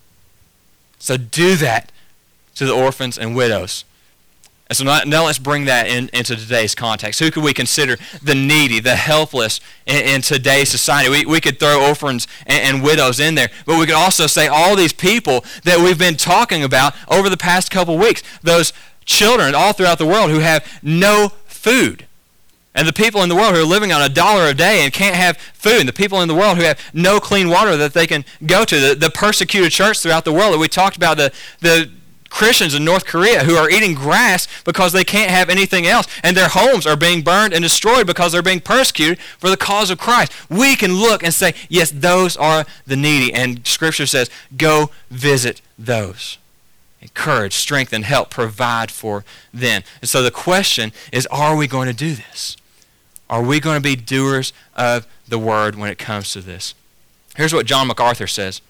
So 1.00 1.18
do 1.18 1.56
that 1.56 1.92
to 2.56 2.66
the 2.66 2.74
orphans 2.74 3.18
and 3.18 3.36
widows. 3.36 3.86
And 4.68 4.76
so 4.76 4.84
now, 4.84 5.26
let's 5.26 5.38
bring 5.38 5.66
that 5.66 5.88
in, 5.88 6.10
into 6.12 6.36
today's 6.36 6.74
context. 6.74 7.20
Who 7.20 7.30
could 7.30 7.44
we 7.44 7.54
consider 7.54 7.98
the 8.24 8.34
needy, 8.34 8.80
the 8.80 8.96
helpless 8.96 9.60
in, 9.86 9.98
in 9.98 10.22
today's 10.22 10.70
society? 10.70 11.08
We, 11.08 11.24
we 11.24 11.40
could 11.40 11.60
throw 11.60 11.88
orphans 11.88 12.28
and, 12.48 12.76
and, 12.76 12.84
widows 12.84 13.20
in 13.20 13.36
there, 13.36 13.50
but 13.68 13.78
we 13.78 13.86
could 13.86 13.94
also 13.94 14.26
say 14.26 14.48
all 14.48 14.76
these 14.76 14.92
people 14.92 15.46
that 15.66 15.78
we've 15.78 16.00
been 16.00 16.18
talking 16.18 16.64
about 16.64 16.96
over 17.08 17.30
the 17.30 17.38
past 17.38 17.70
couple 17.70 17.96
weeks, 18.00 18.24
those 18.42 18.74
children 19.06 19.54
all 19.54 19.72
throughout 19.72 20.00
the 20.00 20.06
world 20.06 20.32
who 20.32 20.40
have 20.40 20.66
no 20.82 21.30
food. 21.46 22.08
And 22.74 22.88
the 22.88 22.94
people 22.94 23.22
in 23.22 23.30
the 23.30 23.36
world 23.36 23.54
who 23.54 23.62
are 23.62 23.66
living 23.66 23.94
on 23.94 24.02
a 24.02 24.10
dollar 24.10 24.48
a 24.48 24.54
day 24.54 24.84
and 24.84 24.92
can't 24.92 25.16
have 25.16 25.38
food. 25.38 25.80
And 25.80 25.88
the 25.88 25.94
people 25.94 26.22
in 26.22 26.28
the 26.28 26.36
world 26.36 26.58
who 26.58 26.64
have 26.64 26.80
no 26.92 27.20
clean 27.20 27.50
water 27.50 27.78
that 27.78 27.94
they 27.94 28.06
can 28.06 28.26
go 28.46 28.66
to. 28.66 28.80
The, 28.80 28.96
the 28.96 29.10
persecuted 29.10 29.72
church 29.72 30.00
throughout 30.00 30.26
the 30.26 30.34
world 30.34 30.54
that 30.54 30.58
we 30.58 30.68
talked 30.68 30.98
about, 30.98 31.16
the, 31.16 31.32
the 31.62 31.90
Christians 32.30 32.74
in 32.74 32.84
North 32.84 33.06
Korea 33.06 33.44
who 33.44 33.56
are 33.56 33.70
eating 33.70 33.94
grass 33.94 34.48
because 34.64 34.92
they 34.92 35.04
can't 35.04 35.32
have 35.32 35.50
anything 35.50 35.86
else, 35.88 36.08
and 36.24 36.36
their 36.36 36.50
homes 36.50 36.86
are 36.86 36.98
being 36.98 37.22
burned 37.22 37.54
and 37.54 37.64
destroyed 37.64 38.08
because 38.08 38.32
they're 38.32 38.42
being 38.42 38.60
persecuted 38.60 39.20
for 39.20 39.50
the 39.50 39.58
cause 39.58 39.90
of 39.90 39.98
Christ. 39.98 40.34
We 40.50 40.76
can 40.76 40.94
look 40.94 41.24
and 41.24 41.34
say, 41.34 41.54
yes, 41.70 41.92
those 41.92 42.36
are 42.36 42.66
the 42.86 42.96
needy. 42.96 43.34
And 43.34 43.66
Scripture 43.66 44.06
says, 44.06 44.30
go 44.58 44.90
visit 45.10 45.62
those. 45.78 46.38
Encourage, 47.02 47.54
strengthen, 47.54 48.04
help, 48.04 48.32
provide 48.32 48.90
for 48.90 49.24
them. 49.54 49.84
And 50.02 50.10
so 50.10 50.24
the 50.24 50.32
question 50.32 50.92
is, 51.12 51.28
are 51.28 51.56
we 51.56 51.68
going 51.68 51.88
to 51.88 51.94
do 51.94 52.16
this? 52.16 52.58
Are 53.30 53.44
we 53.44 53.60
going 53.60 53.78
to 53.78 53.82
be 53.82 53.96
doers 53.96 54.54
of 54.76 55.08
the 55.28 55.40
word 55.40 55.76
when 55.76 55.90
it 55.90 55.98
comes 55.98 56.32
to 56.34 56.42
this? 56.42 56.74
Here's 57.36 57.54
what 57.54 57.66
John 57.66 57.88
MacArthur 57.88 58.28
says. 58.28 58.62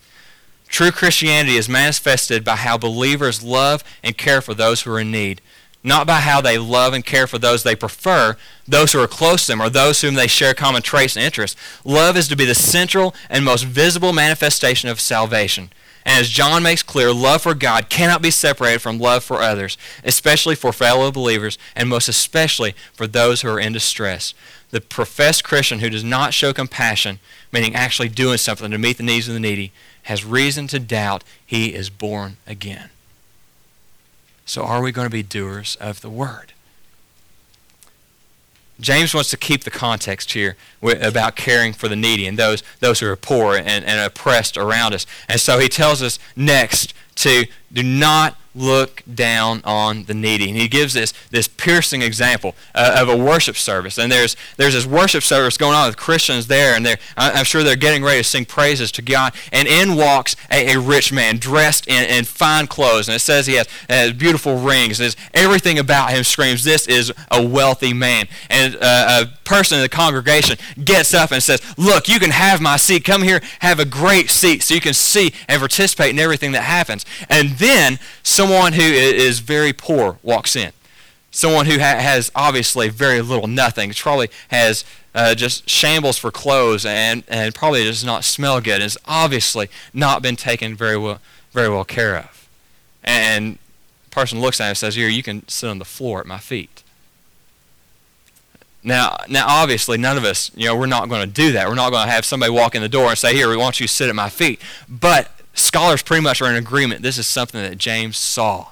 True 0.75 0.91
Christianity 0.91 1.55
is 1.55 1.69
manifested 1.69 2.43
by 2.43 2.57
how 2.57 2.77
believers 2.77 3.41
love 3.41 3.81
and 4.03 4.17
care 4.17 4.41
for 4.41 4.53
those 4.53 4.81
who 4.81 4.91
are 4.91 4.99
in 4.99 5.09
need, 5.09 5.39
not 5.85 6.05
by 6.05 6.19
how 6.19 6.41
they 6.41 6.57
love 6.57 6.93
and 6.93 7.05
care 7.05 7.27
for 7.27 7.37
those 7.37 7.63
they 7.63 7.77
prefer, 7.77 8.35
those 8.67 8.91
who 8.91 9.01
are 9.01 9.07
close 9.07 9.45
to 9.45 9.53
them, 9.53 9.61
or 9.61 9.69
those 9.69 10.01
whom 10.01 10.15
they 10.15 10.27
share 10.27 10.53
common 10.53 10.81
traits 10.81 11.15
and 11.15 11.23
interests. 11.23 11.57
Love 11.85 12.17
is 12.17 12.27
to 12.27 12.35
be 12.35 12.43
the 12.43 12.53
central 12.53 13.15
and 13.29 13.45
most 13.45 13.63
visible 13.63 14.11
manifestation 14.11 14.89
of 14.89 14.99
salvation. 14.99 15.69
And 16.05 16.19
as 16.19 16.27
John 16.27 16.61
makes 16.61 16.83
clear, 16.83 17.13
love 17.13 17.43
for 17.43 17.55
God 17.55 17.87
cannot 17.89 18.21
be 18.21 18.29
separated 18.29 18.79
from 18.79 18.99
love 18.99 19.23
for 19.23 19.37
others, 19.41 19.77
especially 20.03 20.55
for 20.55 20.73
fellow 20.73 21.09
believers, 21.09 21.57
and 21.73 21.87
most 21.87 22.09
especially 22.09 22.75
for 22.91 23.07
those 23.07 23.43
who 23.43 23.49
are 23.49 23.61
in 23.61 23.71
distress. 23.71 24.33
The 24.71 24.81
professed 24.81 25.45
Christian 25.45 25.79
who 25.79 25.89
does 25.89 26.03
not 26.03 26.33
show 26.33 26.51
compassion, 26.51 27.19
meaning 27.53 27.73
actually 27.75 28.09
doing 28.09 28.37
something 28.37 28.71
to 28.71 28.77
meet 28.77 28.97
the 28.97 29.03
needs 29.03 29.29
of 29.29 29.33
the 29.33 29.39
needy, 29.39 29.71
has 30.05 30.25
reason 30.25 30.67
to 30.67 30.79
doubt 30.79 31.23
he 31.45 31.73
is 31.73 31.89
born 31.89 32.37
again. 32.47 32.89
So, 34.45 34.63
are 34.63 34.81
we 34.81 34.91
going 34.91 35.05
to 35.05 35.11
be 35.11 35.23
doers 35.23 35.75
of 35.81 36.01
the 36.01 36.09
word? 36.09 36.53
James 38.79 39.13
wants 39.13 39.29
to 39.29 39.37
keep 39.37 39.63
the 39.63 39.71
context 39.71 40.33
here 40.33 40.57
about 40.81 41.35
caring 41.35 41.71
for 41.73 41.87
the 41.87 41.95
needy 41.95 42.27
and 42.27 42.37
those, 42.37 42.61
those 42.81 42.99
who 42.99 43.07
are 43.07 43.15
poor 43.15 43.55
and, 43.55 43.85
and 43.85 43.99
oppressed 44.01 44.57
around 44.57 44.93
us. 44.93 45.05
And 45.29 45.39
so 45.39 45.59
he 45.59 45.69
tells 45.69 46.01
us 46.01 46.19
next 46.35 46.93
to 47.15 47.45
do 47.71 47.83
not 47.83 48.37
look 48.55 49.03
down 49.13 49.61
on 49.63 50.03
the 50.05 50.13
needy. 50.13 50.49
And 50.49 50.57
he 50.57 50.67
gives 50.67 50.93
this, 50.93 51.13
this 51.29 51.47
piercing 51.47 52.01
example 52.01 52.55
uh, 52.73 52.97
of 52.99 53.09
a 53.09 53.17
worship 53.17 53.57
service. 53.57 53.97
And 53.97 54.11
there's, 54.11 54.35
there's 54.57 54.73
this 54.73 54.85
worship 54.85 55.23
service 55.23 55.57
going 55.57 55.75
on 55.75 55.87
with 55.87 55.97
Christians 55.97 56.47
there, 56.47 56.75
and 56.75 56.85
they're, 56.85 56.97
I'm 57.17 57.45
sure 57.45 57.63
they're 57.63 57.75
getting 57.75 58.03
ready 58.03 58.19
to 58.19 58.23
sing 58.23 58.45
praises 58.45 58.91
to 58.93 59.01
God. 59.01 59.33
And 59.51 59.67
in 59.67 59.95
walks 59.95 60.35
a, 60.49 60.73
a 60.73 60.79
rich 60.79 61.11
man 61.11 61.37
dressed 61.37 61.87
in, 61.87 62.09
in 62.09 62.23
fine 62.23 62.67
clothes. 62.67 63.07
And 63.07 63.15
it 63.15 63.19
says 63.19 63.47
he 63.47 63.55
has, 63.55 63.67
has 63.89 64.13
beautiful 64.13 64.57
rings. 64.57 64.99
And 64.99 65.15
everything 65.33 65.77
about 65.77 66.11
him 66.11 66.23
screams, 66.23 66.63
this 66.63 66.87
is 66.87 67.11
a 67.29 67.45
wealthy 67.45 67.93
man. 67.93 68.27
And 68.49 68.75
uh, 68.79 69.25
a 69.25 69.37
person 69.45 69.77
in 69.77 69.81
the 69.81 69.89
congregation 69.89 70.57
gets 70.83 71.13
up 71.13 71.31
and 71.31 71.41
says, 71.41 71.61
look, 71.77 72.07
you 72.07 72.19
can 72.19 72.31
have 72.31 72.61
my 72.61 72.77
seat. 72.77 73.03
Come 73.03 73.23
here, 73.23 73.41
have 73.59 73.79
a 73.79 73.85
great 73.85 74.29
seat 74.29 74.63
so 74.63 74.73
you 74.73 74.81
can 74.81 74.93
see 74.93 75.33
and 75.47 75.59
participate 75.59 76.11
in 76.11 76.19
everything 76.19 76.51
that 76.53 76.63
happens. 76.63 77.05
And 77.29 77.51
then 77.51 77.99
someone 78.23 78.44
who 78.73 78.81
is 78.81 79.39
very 79.39 79.73
poor 79.73 80.17
walks 80.23 80.55
in. 80.55 80.71
Someone 81.31 81.65
who 81.65 81.79
ha- 81.79 81.99
has 81.99 82.31
obviously 82.33 82.89
very 82.89 83.21
little, 83.21 83.47
nothing, 83.47 83.93
probably 83.93 84.29
has 84.49 84.85
uh, 85.13 85.35
just 85.35 85.69
shambles 85.69 86.17
for 86.17 86.31
clothes 86.31 86.85
and, 86.85 87.23
and 87.27 87.53
probably 87.53 87.83
does 87.83 88.05
not 88.05 88.23
smell 88.23 88.61
good, 88.61 88.81
has 88.81 88.97
obviously 89.05 89.69
not 89.93 90.21
been 90.21 90.35
taken 90.35 90.75
very 90.75 90.97
well, 90.97 91.19
very 91.51 91.69
well 91.69 91.83
care 91.83 92.17
of. 92.17 92.49
And 93.03 93.57
person 94.15 94.39
looks 94.39 94.59
at 94.61 94.65
him 94.65 94.69
and 94.69 94.77
says, 94.77 94.95
Here, 94.95 95.09
you 95.09 95.21
can 95.21 95.47
sit 95.47 95.69
on 95.69 95.77
the 95.77 95.85
floor 95.85 96.21
at 96.21 96.25
my 96.25 96.39
feet. 96.39 96.83
Now, 98.81 99.17
now, 99.27 99.45
obviously, 99.47 99.97
none 99.97 100.15
of 100.15 100.23
us, 100.23 100.51
you 100.55 100.67
know, 100.67 100.75
we're 100.75 100.85
not 100.85 101.09
going 101.09 101.21
to 101.21 101.33
do 101.33 101.51
that. 101.53 101.67
We're 101.67 101.75
not 101.75 101.91
going 101.91 102.05
to 102.05 102.11
have 102.11 102.23
somebody 102.23 102.51
walk 102.51 102.75
in 102.75 102.81
the 102.81 102.89
door 102.89 103.09
and 103.09 103.17
say, 103.17 103.33
"Here, 103.33 103.49
we 103.49 103.57
want 103.57 103.79
you 103.79 103.87
to 103.87 103.93
sit 103.93 104.09
at 104.09 104.15
my 104.15 104.29
feet." 104.29 104.61
But 104.87 105.31
scholars 105.55 106.03
pretty 106.03 106.21
much 106.21 106.41
are 106.41 106.49
in 106.49 106.55
agreement. 106.55 107.01
This 107.01 107.17
is 107.17 107.25
something 107.25 107.61
that 107.61 107.77
James 107.77 108.17
saw. 108.17 108.67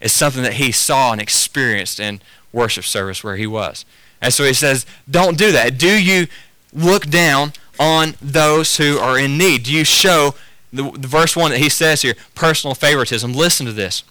It's 0.00 0.12
something 0.12 0.42
that 0.42 0.54
he 0.54 0.72
saw 0.72 1.12
and 1.12 1.20
experienced 1.20 1.98
in 1.98 2.20
worship 2.52 2.84
service 2.84 3.24
where 3.24 3.36
he 3.36 3.46
was. 3.46 3.84
And 4.20 4.32
so 4.32 4.44
he 4.44 4.52
says, 4.52 4.84
don't 5.10 5.38
do 5.38 5.52
that. 5.52 5.78
Do 5.78 5.88
you 5.88 6.26
look 6.72 7.06
down 7.06 7.52
on 7.78 8.14
those 8.20 8.76
who 8.76 8.98
are 8.98 9.18
in 9.18 9.38
need? 9.38 9.64
Do 9.64 9.72
you 9.72 9.84
show 9.84 10.34
the, 10.72 10.90
the 10.90 11.08
verse 11.08 11.36
1 11.36 11.52
that 11.52 11.58
he 11.58 11.68
says 11.68 12.02
here, 12.02 12.14
personal 12.34 12.74
favoritism? 12.74 13.32
Listen 13.32 13.66
to 13.66 13.72
this. 13.72 14.02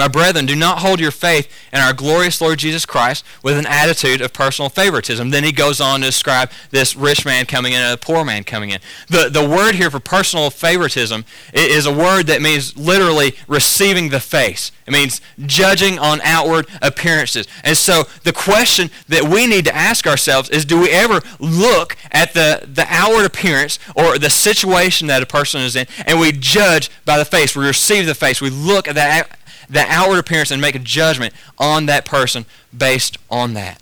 My 0.00 0.08
brethren, 0.08 0.46
do 0.46 0.56
not 0.56 0.78
hold 0.78 0.98
your 0.98 1.10
faith 1.10 1.46
in 1.74 1.78
our 1.78 1.92
glorious 1.92 2.40
Lord 2.40 2.58
Jesus 2.58 2.86
Christ 2.86 3.22
with 3.42 3.58
an 3.58 3.66
attitude 3.66 4.22
of 4.22 4.32
personal 4.32 4.70
favoritism. 4.70 5.28
Then 5.28 5.44
he 5.44 5.52
goes 5.52 5.78
on 5.78 6.00
to 6.00 6.06
describe 6.06 6.50
this 6.70 6.96
rich 6.96 7.26
man 7.26 7.44
coming 7.44 7.74
in 7.74 7.82
and 7.82 7.92
a 7.92 7.98
poor 7.98 8.24
man 8.24 8.44
coming 8.44 8.70
in. 8.70 8.80
The, 9.08 9.28
the 9.28 9.46
word 9.46 9.74
here 9.74 9.90
for 9.90 10.00
personal 10.00 10.48
favoritism 10.48 11.26
is 11.52 11.84
a 11.84 11.92
word 11.92 12.28
that 12.28 12.40
means 12.40 12.78
literally 12.78 13.34
receiving 13.46 14.08
the 14.08 14.20
face. 14.20 14.72
It 14.86 14.92
means 14.92 15.20
judging 15.44 15.98
on 15.98 16.22
outward 16.22 16.66
appearances. 16.80 17.46
And 17.62 17.76
so 17.76 18.04
the 18.24 18.32
question 18.32 18.90
that 19.08 19.24
we 19.24 19.46
need 19.46 19.66
to 19.66 19.76
ask 19.76 20.06
ourselves 20.06 20.48
is 20.48 20.64
do 20.64 20.80
we 20.80 20.90
ever 20.90 21.20
look 21.38 21.98
at 22.10 22.32
the, 22.32 22.66
the 22.66 22.86
outward 22.88 23.26
appearance 23.26 23.78
or 23.94 24.18
the 24.18 24.30
situation 24.30 25.08
that 25.08 25.22
a 25.22 25.26
person 25.26 25.60
is 25.60 25.76
in 25.76 25.86
and 26.06 26.18
we 26.18 26.32
judge 26.32 26.90
by 27.04 27.18
the 27.18 27.26
face? 27.26 27.54
We 27.54 27.66
receive 27.66 28.06
the 28.06 28.14
face. 28.14 28.40
We 28.40 28.48
look 28.48 28.88
at 28.88 28.94
that 28.94 29.36
the 29.70 29.86
outward 29.88 30.18
appearance 30.18 30.50
and 30.50 30.60
make 30.60 30.74
a 30.74 30.80
judgment 30.80 31.32
on 31.58 31.86
that 31.86 32.04
person 32.04 32.44
based 32.76 33.16
on 33.30 33.54
that. 33.54 33.80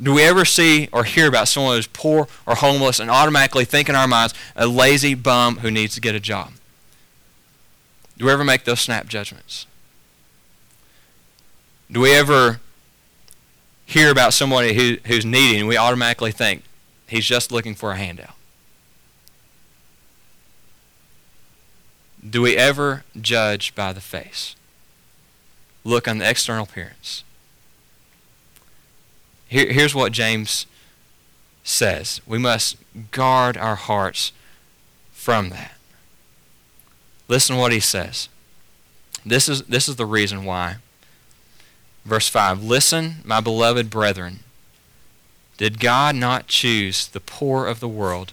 Do 0.00 0.14
we 0.14 0.22
ever 0.22 0.44
see 0.44 0.88
or 0.92 1.04
hear 1.04 1.28
about 1.28 1.48
someone 1.48 1.76
who's 1.76 1.86
poor 1.86 2.28
or 2.46 2.54
homeless 2.54 2.98
and 2.98 3.10
automatically 3.10 3.64
think 3.64 3.88
in 3.88 3.94
our 3.94 4.08
minds 4.08 4.32
a 4.56 4.66
lazy 4.66 5.14
bum 5.14 5.58
who 5.58 5.70
needs 5.70 5.94
to 5.94 6.00
get 6.00 6.14
a 6.14 6.20
job? 6.20 6.52
Do 8.16 8.24
we 8.24 8.32
ever 8.32 8.44
make 8.44 8.64
those 8.64 8.80
snap 8.80 9.06
judgments? 9.06 9.66
Do 11.90 12.00
we 12.00 12.12
ever 12.14 12.60
hear 13.86 14.10
about 14.10 14.34
somebody 14.34 14.74
who, 14.74 14.98
who's 15.06 15.24
needy 15.24 15.58
and 15.58 15.68
we 15.68 15.76
automatically 15.76 16.32
think 16.32 16.62
he's 17.06 17.26
just 17.26 17.52
looking 17.52 17.74
for 17.74 17.92
a 17.92 17.96
handout? 17.96 18.34
Do 22.28 22.42
we 22.42 22.56
ever 22.56 23.04
judge 23.20 23.74
by 23.74 23.92
the 23.92 24.00
face? 24.00 24.54
Look 25.84 26.08
on 26.08 26.18
the 26.18 26.28
external 26.28 26.64
appearance. 26.64 27.24
Here, 29.48 29.72
here's 29.72 29.94
what 29.94 30.12
James 30.12 30.66
says 31.64 32.20
we 32.26 32.38
must 32.38 32.76
guard 33.10 33.56
our 33.56 33.76
hearts 33.76 34.32
from 35.12 35.50
that. 35.50 35.74
Listen 37.28 37.56
to 37.56 37.60
what 37.60 37.72
he 37.72 37.80
says. 37.80 38.28
This 39.24 39.48
is, 39.48 39.62
this 39.64 39.88
is 39.88 39.96
the 39.96 40.06
reason 40.06 40.44
why. 40.44 40.76
Verse 42.04 42.28
5 42.28 42.62
Listen, 42.62 43.16
my 43.24 43.40
beloved 43.40 43.90
brethren. 43.90 44.40
Did 45.58 45.80
God 45.80 46.14
not 46.14 46.46
choose 46.46 47.08
the 47.08 47.20
poor 47.20 47.66
of 47.66 47.80
the 47.80 47.88
world 47.88 48.32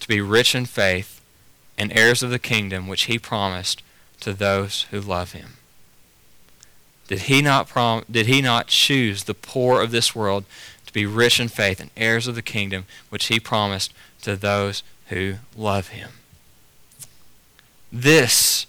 to 0.00 0.08
be 0.08 0.20
rich 0.20 0.54
in 0.54 0.66
faith 0.66 1.20
and 1.78 1.96
heirs 1.96 2.22
of 2.22 2.30
the 2.30 2.38
kingdom 2.38 2.88
which 2.88 3.04
he 3.04 3.18
promised 3.18 3.82
to 4.20 4.32
those 4.32 4.82
who 4.90 5.00
love 5.00 5.32
him? 5.32 5.58
Did 7.08 7.20
he 7.20 7.42
not 7.42 7.68
prom- 7.68 8.04
did 8.10 8.26
he 8.26 8.40
not 8.40 8.68
choose 8.68 9.24
the 9.24 9.34
poor 9.34 9.82
of 9.82 9.90
this 9.90 10.14
world 10.14 10.44
to 10.86 10.92
be 10.92 11.06
rich 11.06 11.40
in 11.40 11.48
faith 11.48 11.80
and 11.80 11.90
heirs 11.96 12.26
of 12.26 12.34
the 12.34 12.42
kingdom 12.42 12.86
which 13.08 13.26
he 13.26 13.38
promised 13.38 13.92
to 14.22 14.36
those 14.36 14.82
who 15.08 15.34
love 15.56 15.88
him? 15.88 16.10
This 17.92 18.66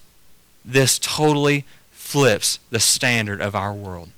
this 0.65 0.97
totally 0.99 1.65
flips 1.91 2.59
the 2.69 2.79
standard 2.79 3.41
of 3.41 3.55
our 3.55 3.73
world. 3.73 4.09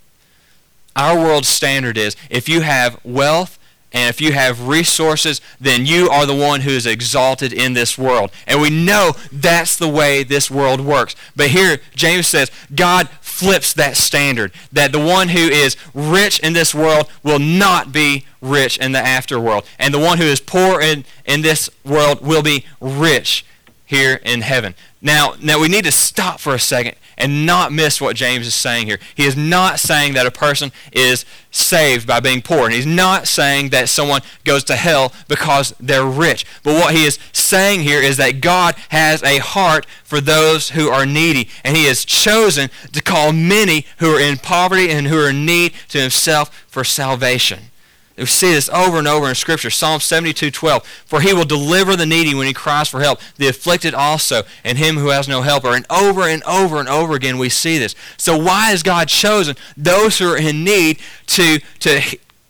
Our 0.94 1.18
world's 1.18 1.48
standard 1.48 1.98
is 1.98 2.16
if 2.30 2.48
you 2.48 2.62
have 2.62 2.98
wealth 3.04 3.58
and 3.92 4.10
if 4.10 4.20
you 4.20 4.32
have 4.32 4.68
resources, 4.68 5.40
then 5.60 5.86
you 5.86 6.08
are 6.10 6.26
the 6.26 6.34
one 6.34 6.62
who 6.62 6.70
is 6.70 6.86
exalted 6.86 7.52
in 7.52 7.72
this 7.72 7.96
world. 7.96 8.30
And 8.46 8.60
we 8.60 8.68
know 8.68 9.12
that's 9.32 9.76
the 9.76 9.88
way 9.88 10.22
this 10.22 10.50
world 10.50 10.80
works. 10.80 11.14
But 11.34 11.48
here, 11.48 11.78
James 11.94 12.26
says, 12.26 12.50
God 12.74 13.08
flips 13.36 13.74
that 13.74 13.98
standard. 13.98 14.50
That 14.72 14.92
the 14.92 14.98
one 14.98 15.28
who 15.28 15.40
is 15.40 15.76
rich 15.92 16.40
in 16.40 16.54
this 16.54 16.74
world 16.74 17.10
will 17.22 17.38
not 17.38 17.92
be 17.92 18.24
rich 18.40 18.78
in 18.78 18.92
the 18.92 18.98
afterworld. 18.98 19.66
And 19.78 19.92
the 19.92 19.98
one 19.98 20.16
who 20.16 20.24
is 20.24 20.40
poor 20.40 20.80
in, 20.80 21.04
in 21.26 21.42
this 21.42 21.68
world 21.84 22.26
will 22.26 22.42
be 22.42 22.64
rich 22.80 23.44
here 23.86 24.20
in 24.24 24.42
heaven. 24.42 24.74
Now, 25.00 25.34
now 25.40 25.60
we 25.60 25.68
need 25.68 25.84
to 25.84 25.92
stop 25.92 26.40
for 26.40 26.54
a 26.54 26.58
second 26.60 26.96
and 27.16 27.46
not 27.46 27.72
miss 27.72 28.00
what 28.00 28.16
James 28.16 28.46
is 28.46 28.54
saying 28.54 28.86
here. 28.86 28.98
He 29.14 29.24
is 29.24 29.36
not 29.36 29.78
saying 29.78 30.14
that 30.14 30.26
a 30.26 30.30
person 30.30 30.72
is 30.92 31.24
saved 31.50 32.06
by 32.06 32.20
being 32.20 32.42
poor. 32.42 32.64
And 32.64 32.74
he's 32.74 32.86
not 32.86 33.26
saying 33.26 33.70
that 33.70 33.88
someone 33.88 34.20
goes 34.44 34.64
to 34.64 34.76
hell 34.76 35.12
because 35.28 35.74
they're 35.80 36.04
rich. 36.04 36.44
But 36.62 36.74
what 36.74 36.94
he 36.94 37.04
is 37.04 37.18
saying 37.32 37.82
here 37.82 38.00
is 38.00 38.16
that 38.18 38.40
God 38.40 38.74
has 38.90 39.22
a 39.22 39.38
heart 39.38 39.86
for 40.04 40.20
those 40.20 40.70
who 40.70 40.88
are 40.88 41.06
needy. 41.06 41.48
And 41.64 41.76
he 41.76 41.84
has 41.86 42.04
chosen 42.04 42.68
to 42.92 43.02
call 43.02 43.32
many 43.32 43.86
who 43.98 44.14
are 44.14 44.20
in 44.20 44.36
poverty 44.36 44.90
and 44.90 45.06
who 45.06 45.18
are 45.18 45.30
in 45.30 45.46
need 45.46 45.72
to 45.88 46.00
himself 46.00 46.64
for 46.66 46.84
salvation. 46.84 47.70
We 48.16 48.26
see 48.26 48.52
this 48.52 48.70
over 48.70 48.98
and 48.98 49.06
over 49.06 49.28
in 49.28 49.34
Scripture. 49.34 49.70
Psalm 49.70 50.00
72:12. 50.00 50.82
For 51.04 51.20
he 51.20 51.34
will 51.34 51.44
deliver 51.44 51.96
the 51.96 52.06
needy 52.06 52.34
when 52.34 52.46
he 52.46 52.54
cries 52.54 52.88
for 52.88 53.00
help, 53.00 53.20
the 53.36 53.48
afflicted 53.48 53.94
also, 53.94 54.44
and 54.64 54.78
him 54.78 54.96
who 54.96 55.08
has 55.08 55.28
no 55.28 55.42
helper. 55.42 55.74
And 55.74 55.84
over 55.90 56.22
and 56.22 56.42
over 56.44 56.80
and 56.80 56.88
over 56.88 57.14
again 57.14 57.36
we 57.36 57.50
see 57.50 57.78
this. 57.78 57.94
So 58.16 58.36
why 58.36 58.70
has 58.70 58.82
God 58.82 59.08
chosen 59.08 59.56
those 59.76 60.18
who 60.18 60.30
are 60.30 60.36
in 60.36 60.64
need 60.64 60.98
to, 61.26 61.58
to 61.80 62.00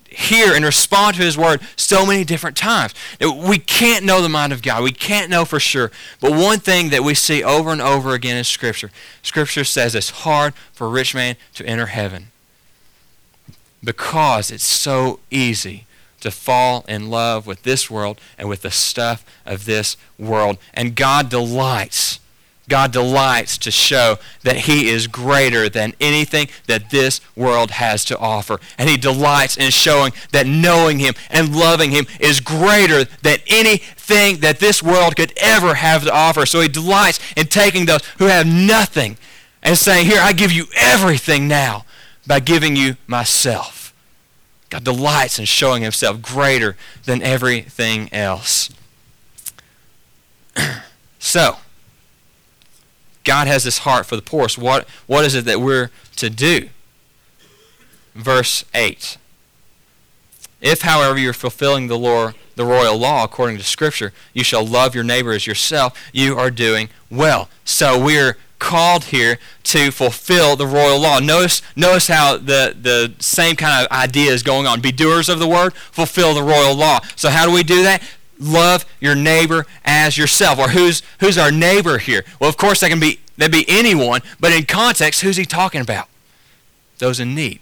hear 0.09 0.55
and 0.55 0.65
respond 0.65 1.17
to 1.17 1.23
his 1.23 1.37
word 1.37 1.61
so 1.75 2.07
many 2.07 2.23
different 2.23 2.57
times? 2.57 2.95
We 3.21 3.59
can't 3.59 4.05
know 4.05 4.23
the 4.23 4.29
mind 4.29 4.53
of 4.53 4.63
God. 4.63 4.85
We 4.85 4.93
can't 4.93 5.29
know 5.29 5.45
for 5.45 5.59
sure. 5.59 5.91
But 6.21 6.31
one 6.31 6.61
thing 6.61 6.91
that 6.91 7.03
we 7.03 7.15
see 7.15 7.43
over 7.43 7.73
and 7.73 7.83
over 7.83 8.15
again 8.15 8.37
in 8.37 8.45
Scripture, 8.45 8.93
Scripture 9.23 9.65
says 9.65 9.97
it's 9.97 10.11
hard 10.11 10.55
for 10.73 10.87
a 10.87 10.91
rich 10.91 11.13
man 11.13 11.35
to 11.55 11.67
enter 11.67 11.87
heaven 11.87 12.31
because 13.83 14.51
it's 14.51 14.65
so 14.65 15.21
easy 15.31 15.87
to 16.21 16.31
fall 16.31 16.85
in 16.89 17.09
love 17.09 17.47
with 17.47 17.63
this 17.63 17.91
world 17.91 18.21
and 18.39 18.49
with 18.49 18.63
the 18.63 18.71
stuff 18.71 19.25
of 19.45 19.65
this 19.65 19.97
world. 20.19 20.59
And 20.75 20.97
God 20.97 21.29
delights. 21.29 22.21
God 22.69 22.91
delights 22.91 23.59
to 23.59 23.71
show 23.71 24.19
that 24.43 24.57
He 24.57 24.89
is 24.89 25.07
greater 25.07 25.69
than 25.69 25.95
anything 26.01 26.49
that 26.67 26.91
this 26.91 27.21
world 27.37 27.71
has 27.73 28.05
to 28.07 28.19
offer. 28.19 28.59
And 28.77 28.91
He 28.91 28.97
delights 28.97 29.57
in 29.57 29.71
showing 29.71 30.13
that 30.33 30.49
knowing 30.49 30.99
Him 30.99 31.15
and 31.31 31.55
loving 31.55 31.93
Him 31.93 32.07
is 32.19 32.41
greater 32.41 33.05
than 33.23 33.39
anything 33.47 34.39
that 34.39 34.59
this 34.59 34.83
world 34.83 35.15
could 35.15 35.33
ever 35.37 35.75
have 35.75 36.05
to 36.05 36.13
offer. 36.13 36.45
So 36.45 36.61
He 36.61 36.69
delights 36.69 37.21
in 37.37 37.47
taking 37.47 37.87
those 37.87 38.05
who 38.19 38.25
have 38.25 38.47
nothing 38.47 39.17
and 39.63 39.79
saying, 39.79 40.07
Here, 40.07 40.21
I 40.21 40.33
give 40.33 40.51
you 40.51 40.67
everything 40.75 41.47
now 41.47 41.86
by 42.27 42.41
giving 42.41 42.77
you 42.77 42.97
myself. 43.07 43.95
God 44.69 44.85
delights 44.85 45.39
in 45.39 45.45
showing 45.45 45.83
himself 45.83 46.21
greater 46.21 46.77
than 47.05 47.23
everything 47.23 48.13
else. 48.13 48.71
so, 51.19 51.57
God 53.27 53.47
has 53.47 53.65
this 53.65 53.79
heart 53.79 54.07
for 54.07 54.17
the 54.17 54.23
poor. 54.23 54.49
So 54.49 54.63
what, 54.63 54.89
what 55.07 55.25
is 55.25 55.35
it 55.35 55.45
that 55.45 55.61
we're 55.61 55.91
to 56.17 56.31
do? 56.31 56.69
Verse 58.15 58.65
8. 58.75 59.19
If, 60.61 60.83
however, 60.83 61.19
you're 61.19 61.33
fulfilling 61.33 61.89
the 61.89 61.99
law, 61.99 62.33
the 62.55 62.65
royal 62.65 62.97
law 62.97 63.25
according 63.25 63.59
to 63.59 63.65
Scripture, 63.65 64.13
you 64.33 64.43
shall 64.43 64.65
love 64.67 64.95
your 64.95 65.05
neighbor 65.05 65.33
as 65.33 65.47
yourself, 65.47 65.99
you 66.13 66.39
are 66.39 66.51
doing 66.51 66.89
well. 67.11 67.51
So 67.65 68.03
we're 68.03 68.39
called 68.59 69.05
here 69.05 69.39
to 69.65 69.91
fulfill 69.91 70.57
the 70.57 70.67
royal 70.67 70.99
law. 70.99 71.19
Notice, 71.19 71.63
notice 71.75 72.09
how 72.09 72.37
the, 72.37 72.75
the 72.81 73.15
same 73.19 73.57
kind 73.57 73.85
of 73.85 73.93
idea 73.93 74.33
is 74.33 74.43
going 74.43 74.67
on. 74.67 74.81
Be 74.81 74.93
doers 74.93 75.29
of 75.29 75.39
the 75.39 75.47
word, 75.47 75.75
fulfill 75.75 76.35
the 76.35 76.43
royal 76.43 76.75
law. 76.75 77.01
So 77.17 77.31
how 77.31 77.47
do 77.47 77.53
we 77.53 77.63
do 77.63 77.83
that? 77.83 78.03
Love 78.39 78.85
your 79.01 79.15
neighbor 79.15 79.67
as 79.85 80.19
yourself. 80.19 80.59
Or 80.59 80.69
who's 80.69 81.03
who's 81.21 81.39
our 81.39 81.51
neighbor 81.51 81.99
here? 81.99 82.25
Well, 82.39 82.51
of 82.51 82.57
course 82.57 82.81
that 82.81 82.91
can 82.91 83.01
be 83.01 83.21
that 83.39 83.53
be 83.53 83.65
anyone, 83.69 84.21
but 84.41 84.53
in 84.53 84.65
context, 84.65 85.23
who's 85.23 85.37
he 85.37 85.45
talking 85.45 85.81
about? 85.81 86.09
Those 86.99 87.21
in 87.21 87.35
need. 87.35 87.61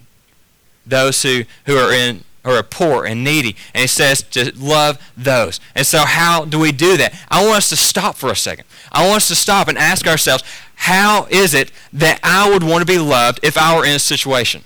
Those 0.85 1.21
who, 1.23 1.43
who 1.65 1.77
are 1.77 1.91
in 1.91 2.23
who 2.45 2.51
are 2.51 2.63
poor 2.63 3.05
and 3.05 3.23
needy. 3.23 3.55
And 3.73 3.81
he 3.81 3.87
says 3.87 4.21
to 4.21 4.51
love 4.55 5.01
those. 5.17 5.59
And 5.73 5.85
so 5.85 6.05
how 6.05 6.45
do 6.45 6.59
we 6.59 6.71
do 6.71 6.95
that? 6.97 7.13
I 7.29 7.43
want 7.43 7.57
us 7.57 7.69
to 7.69 7.75
stop 7.75 8.15
for 8.15 8.31
a 8.31 8.35
second. 8.35 8.65
I 8.91 9.05
want 9.05 9.17
us 9.17 9.27
to 9.29 9.35
stop 9.35 9.67
and 9.67 9.77
ask 9.77 10.07
ourselves, 10.07 10.43
how 10.75 11.27
is 11.29 11.53
it 11.53 11.71
that 11.91 12.19
I 12.23 12.49
would 12.49 12.63
want 12.63 12.81
to 12.81 12.85
be 12.85 12.99
loved 12.99 13.39
if 13.43 13.57
I 13.57 13.75
were 13.75 13.85
in 13.85 13.95
a 13.95 13.99
situation? 13.99 14.63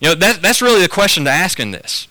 You 0.00 0.10
know, 0.10 0.14
that, 0.14 0.40
that's 0.40 0.62
really 0.62 0.80
the 0.80 0.88
question 0.88 1.24
to 1.24 1.30
ask 1.30 1.58
in 1.58 1.72
this. 1.72 2.06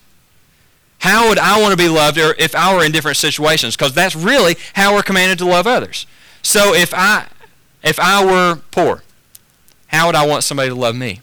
How 0.98 1.30
would 1.30 1.38
I 1.38 1.60
want 1.60 1.72
to 1.72 1.78
be 1.78 1.88
loved 1.88 2.18
if 2.18 2.54
I 2.54 2.74
were 2.74 2.84
in 2.84 2.92
different 2.92 3.16
situations? 3.16 3.74
Because 3.74 3.94
that's 3.94 4.14
really 4.14 4.56
how 4.74 4.94
we're 4.94 5.02
commanded 5.02 5.38
to 5.38 5.46
love 5.46 5.66
others. 5.66 6.06
So 6.42 6.74
if 6.74 6.92
I, 6.94 7.26
if 7.82 7.98
I 7.98 8.22
were 8.24 8.60
poor, 8.70 9.02
how 9.86 10.06
would 10.06 10.14
I 10.14 10.26
want 10.26 10.44
somebody 10.44 10.68
to 10.68 10.74
love 10.74 10.94
me? 10.94 11.20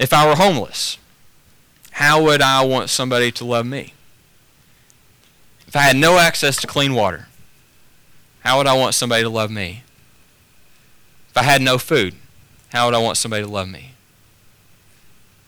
If 0.00 0.14
I 0.14 0.26
were 0.26 0.36
homeless, 0.36 0.96
how 1.90 2.22
would 2.22 2.40
I 2.40 2.64
want 2.64 2.88
somebody 2.88 3.30
to 3.32 3.44
love 3.44 3.66
me? 3.66 3.92
If 5.68 5.76
I 5.76 5.82
had 5.82 5.94
no 5.94 6.16
access 6.16 6.56
to 6.62 6.66
clean 6.66 6.94
water, 6.94 7.28
how 8.40 8.56
would 8.56 8.66
I 8.66 8.72
want 8.72 8.94
somebody 8.94 9.22
to 9.22 9.28
love 9.28 9.50
me? 9.50 9.82
If 11.28 11.36
I 11.36 11.42
had 11.42 11.60
no 11.60 11.76
food, 11.76 12.14
how 12.72 12.86
would 12.86 12.94
I 12.94 12.98
want 12.98 13.18
somebody 13.18 13.44
to 13.44 13.50
love 13.50 13.68
me? 13.68 13.90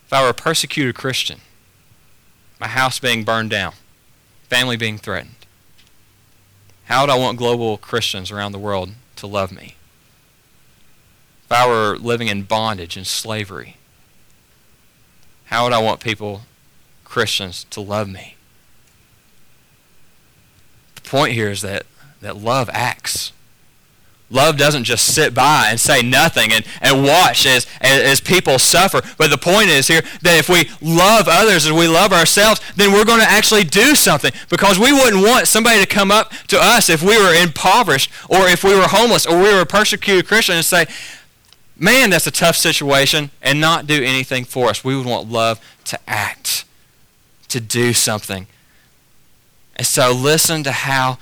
If 0.05 0.12
I 0.12 0.23
were 0.23 0.29
a 0.29 0.35
persecuted 0.35 0.97
Christian, 0.97 1.41
my 2.61 2.69
house 2.69 2.99
being 2.99 3.25
burned 3.25 3.49
down, 3.49 3.73
family 4.51 4.77
being 4.77 4.99
threatened, 4.99 5.47
how 6.85 7.01
would 7.01 7.11
I 7.11 7.19
want 7.19 7.38
global 7.38 7.79
Christians 7.79 8.31
around 8.31 8.53
the 8.53 8.59
world 8.59 8.91
to 9.17 9.27
love 9.27 9.51
me? 9.51 9.77
If 11.47 11.53
I 11.53 11.67
were 11.67 11.97
living 11.97 12.29
in 12.29 12.43
bondage 12.43 12.99
and 12.99 13.07
slavery, 13.07 13.79
how 15.53 15.65
would 15.65 15.75
I 15.75 15.83
want 15.83 16.01
people, 16.01 16.41
Christians, 17.05 17.65
to 17.65 17.83
love 17.83 18.09
me? 18.09 18.37
The 20.95 21.03
point 21.03 21.35
here 21.35 21.51
is 21.51 21.61
that, 21.61 21.85
that 22.23 22.38
love 22.38 22.71
acts. 22.73 23.33
Love 24.31 24.57
doesn't 24.57 24.85
just 24.85 25.15
sit 25.15 25.35
by 25.35 25.67
and 25.69 25.79
say 25.79 26.01
nothing 26.01 26.53
and, 26.53 26.65
and 26.81 27.05
watch 27.05 27.45
as, 27.45 27.67
as, 27.83 28.19
people 28.19 28.59
suffer. 28.59 29.03
But 29.19 29.29
the 29.29 29.37
point 29.37 29.69
is 29.69 29.88
here 29.88 30.01
that 30.23 30.38
if 30.38 30.49
we 30.49 30.71
love 30.81 31.27
others 31.29 31.67
as 31.67 31.73
we 31.73 31.87
love 31.87 32.15
ourselves, 32.15 32.62
then 32.77 32.91
we're 32.91 33.05
going 33.05 33.21
to 33.21 33.31
actually 33.31 33.65
do 33.65 33.95
something. 33.95 34.33
Because 34.49 34.79
we 34.79 34.91
wouldn't 34.91 35.23
want 35.23 35.49
somebody 35.49 35.83
to 35.83 35.87
come 35.87 36.11
up 36.11 36.33
to 36.47 36.59
us 36.59 36.88
if 36.88 37.03
we 37.03 37.19
were 37.19 37.35
impoverished 37.35 38.11
or 38.31 38.49
if 38.49 38.65
we 38.65 38.75
were 38.75 38.88
homeless 38.88 39.27
or 39.27 39.37
we 39.37 39.53
were 39.53 39.61
a 39.61 39.67
persecuted 39.67 40.27
Christian 40.27 40.55
and 40.55 40.65
say, 40.65 40.87
man, 41.83 42.11
that's 42.11 42.27
a 42.27 42.31
tough 42.31 42.57
situation, 42.57 43.31
and 43.42 43.61
not 43.61 43.87
do 43.87 44.03
anything 44.03 44.45
for 44.45 44.68
us. 44.68 44.85
We 44.85 44.97
would 44.97 45.07
want 45.07 45.31
love 45.31 45.61
to 45.87 45.99
act, 46.09 46.64
to 47.49 47.61
do 47.61 47.92
something. 47.92 48.47
And 49.75 49.87
so 49.87 50.12
listen 50.12 50.62
to 50.62 50.73
how 50.73 51.18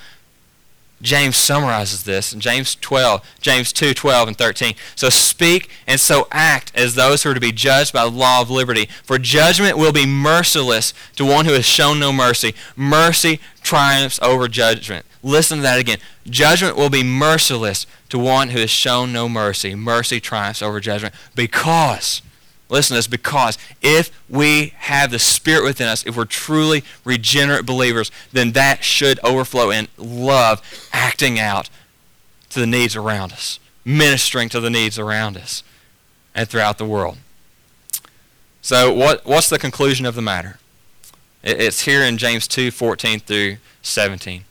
James 1.01 1.35
summarizes 1.35 2.03
this 2.03 2.31
in 2.31 2.39
James 2.39 2.75
12, 2.75 3.27
James 3.41 3.73
2, 3.73 3.95
12 3.95 4.27
and 4.27 4.37
13. 4.37 4.75
So 4.95 5.09
speak 5.09 5.69
and 5.87 5.99
so 5.99 6.27
act 6.31 6.71
as 6.75 6.93
those 6.93 7.23
who 7.23 7.31
are 7.31 7.33
to 7.33 7.39
be 7.39 7.51
judged 7.51 7.91
by 7.91 8.03
the 8.03 8.11
law 8.11 8.41
of 8.41 8.51
liberty. 8.51 8.87
For 9.03 9.17
judgment 9.17 9.79
will 9.79 9.91
be 9.91 10.05
merciless 10.05 10.93
to 11.15 11.25
one 11.25 11.45
who 11.45 11.53
has 11.53 11.65
shown 11.65 11.99
no 11.99 12.13
mercy. 12.13 12.53
Mercy 12.75 13.39
triumphs 13.63 14.19
over 14.21 14.47
judgment. 14.47 15.07
Listen 15.23 15.57
to 15.57 15.63
that 15.63 15.79
again. 15.79 15.99
Judgment 16.25 16.75
will 16.75 16.89
be 16.89 17.03
merciless 17.03 17.85
to 18.09 18.17
one 18.17 18.49
who 18.49 18.59
has 18.59 18.69
shown 18.69 19.13
no 19.13 19.29
mercy. 19.29 19.75
Mercy 19.75 20.19
triumphs 20.19 20.61
over 20.61 20.79
judgment 20.79 21.13
because 21.35 22.21
Listen 22.71 22.95
to 22.95 22.99
this 22.99 23.07
because 23.07 23.57
if 23.81 24.09
we 24.29 24.71
have 24.77 25.11
the 25.11 25.19
Spirit 25.19 25.65
within 25.65 25.89
us, 25.89 26.05
if 26.07 26.15
we're 26.15 26.23
truly 26.23 26.85
regenerate 27.03 27.65
believers, 27.65 28.11
then 28.31 28.53
that 28.53 28.81
should 28.81 29.19
overflow 29.25 29.71
in 29.71 29.89
love, 29.97 30.61
acting 30.93 31.37
out 31.37 31.69
to 32.49 32.61
the 32.61 32.65
needs 32.65 32.95
around 32.95 33.33
us, 33.33 33.59
ministering 33.83 34.47
to 34.47 34.61
the 34.61 34.69
needs 34.69 34.97
around 34.97 35.35
us 35.35 35.63
and 36.33 36.47
throughout 36.47 36.77
the 36.77 36.85
world. 36.85 37.17
So, 38.61 38.93
what, 38.93 39.25
what's 39.25 39.49
the 39.49 39.59
conclusion 39.59 40.05
of 40.05 40.15
the 40.15 40.21
matter? 40.21 40.57
It's 41.43 41.81
here 41.81 42.01
in 42.01 42.17
James 42.17 42.47
2 42.47 42.71
14 42.71 43.19
through 43.19 43.57
17. 43.81 44.45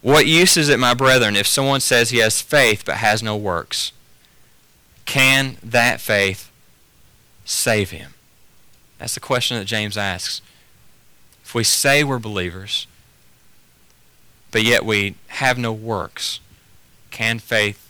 What 0.00 0.26
use 0.26 0.56
is 0.56 0.68
it, 0.68 0.78
my 0.78 0.94
brethren, 0.94 1.34
if 1.36 1.46
someone 1.46 1.80
says 1.80 2.10
he 2.10 2.18
has 2.18 2.40
faith 2.40 2.84
but 2.84 2.96
has 2.96 3.22
no 3.22 3.36
works? 3.36 3.92
Can 5.04 5.56
that 5.62 6.00
faith 6.00 6.50
save 7.44 7.90
him? 7.90 8.14
That's 8.98 9.14
the 9.14 9.20
question 9.20 9.58
that 9.58 9.64
James 9.64 9.96
asks. 9.96 10.40
If 11.42 11.54
we 11.54 11.64
say 11.64 12.04
we're 12.04 12.18
believers, 12.18 12.86
but 14.50 14.62
yet 14.62 14.84
we 14.84 15.14
have 15.28 15.58
no 15.58 15.72
works, 15.72 16.40
can 17.10 17.38
faith, 17.38 17.88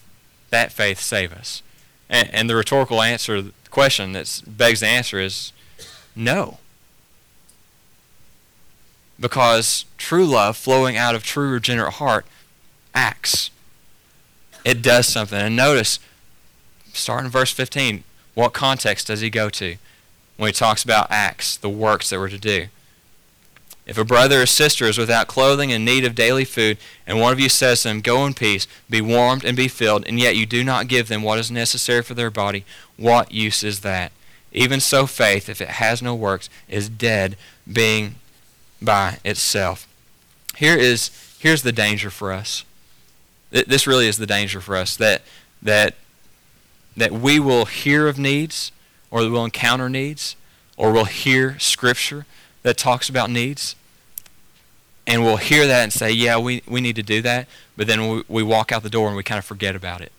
that 0.51 0.73
faith 0.73 1.01
save 1.01 1.33
us? 1.33 1.62
And, 2.09 2.33
and 2.33 2.49
the 2.49 2.57
rhetorical 2.57 3.03
answer, 3.03 3.42
the 3.42 3.53
question 3.71 4.12
that 4.12 4.42
begs 4.47 4.81
the 4.81 4.87
answer 4.87 5.21
is 5.21 5.53
no. 6.14 6.59
Because 9.20 9.85
true 9.96 10.26
love 10.26 10.57
flowing 10.57 10.96
out 10.96 11.14
of 11.14 11.24
true 11.24 11.50
regenerate 11.50 11.94
heart 11.94 12.26
acts. 12.94 13.50
It 14.64 14.83
does 14.83 15.07
something. 15.07 15.38
And 15.38 15.57
notice, 15.57 15.98
starting 16.92 17.26
in 17.26 17.31
verse 17.31 17.52
15, 17.52 18.04
what 18.35 18.52
context 18.52 19.09
does 19.09 19.20
he 19.20 19.31
go 19.31 19.50
to 19.50 19.76
when 20.37 20.48
he 20.48 20.52
talks 20.52 20.85
about 20.85 21.11
acts, 21.11 21.57
the 21.57 21.68
works 21.68 22.11
that 22.11 22.18
we're 22.18 22.28
to 22.28 22.38
do? 22.38 22.66
If 23.88 23.96
a 23.96 24.04
brother 24.04 24.42
or 24.42 24.46
sister 24.46 24.85
is 24.85 24.98
without 24.98 25.28
clothing 25.28 25.72
and 25.72 25.83
need 25.83 26.04
of 26.04 26.14
daily 26.14 26.44
food, 26.44 26.76
and 27.07 27.18
one 27.18 27.33
of 27.33 27.40
you 27.40 27.48
says 27.48 27.83
to 27.83 27.88
them, 27.88 28.02
Go 28.02 28.26
in 28.26 28.35
peace, 28.35 28.66
be 28.90 29.00
warmed 29.00 29.46
and 29.46 29.57
be 29.57 29.66
filled, 29.66 30.07
and 30.07 30.20
yet 30.20 30.37
you 30.37 30.44
do 30.44 30.62
not 30.62 30.88
give 30.88 31.09
them 31.09 31.22
what 31.22 31.38
is 31.38 31.50
necessary 31.50 32.02
for 32.02 32.12
their 32.12 32.31
body, 32.31 32.66
what 32.98 33.33
use 33.33 33.64
is 33.64 33.81
that? 33.81 34.12
Even 34.52 34.78
so, 34.81 35.07
faith, 35.07 35.48
if 35.48 35.62
it 35.62 35.68
has 35.68 36.02
no 36.02 36.14
works, 36.14 36.50
is 36.68 36.90
dead, 36.90 37.37
being 37.70 38.16
by 38.81 39.19
itself. 39.25 39.87
Here 40.57 40.77
is 40.77 41.11
here's 41.38 41.62
the 41.62 41.73
danger 41.73 42.11
for 42.11 42.33
us. 42.33 42.64
This 43.51 43.87
really 43.87 44.07
is 44.07 44.19
the 44.19 44.27
danger 44.27 44.61
for 44.61 44.77
us 44.77 44.97
that 44.97 45.23
that 45.62 45.95
that 46.97 47.12
we 47.12 47.38
will 47.38 47.64
hear 47.64 48.09
of 48.09 48.19
needs 48.19 48.73
or 49.11 49.21
we'll 49.21 49.45
encounter 49.45 49.88
needs 49.88 50.37
or 50.77 50.93
we'll 50.93 51.05
hear 51.05 51.59
scripture 51.59 52.27
that 52.62 52.77
talks 52.77 53.09
about 53.09 53.31
needs 53.31 53.77
and 55.07 55.25
we'll 55.25 55.37
hear 55.37 55.67
that 55.67 55.85
and 55.85 55.93
say, 55.93 56.11
yeah, 56.11 56.37
we, 56.37 56.62
we 56.67 56.83
need 56.83 56.97
to 56.97 57.03
do 57.03 57.23
that, 57.23 57.49
but 57.77 57.87
then 57.87 58.09
we, 58.09 58.25
we 58.29 58.43
walk 58.43 58.73
out 58.73 58.83
the 58.83 58.91
door 58.91 59.07
and 59.07 59.17
we 59.17 59.23
kind 59.23 59.38
of 59.38 59.45
forget 59.45 59.75
about 59.75 60.03
it. 60.03 60.12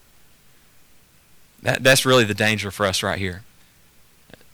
That, 1.61 1.83
that's 1.83 2.05
really 2.05 2.23
the 2.23 2.33
danger 2.33 2.71
for 2.71 2.85
us 2.85 3.03
right 3.03 3.19
here 3.19 3.43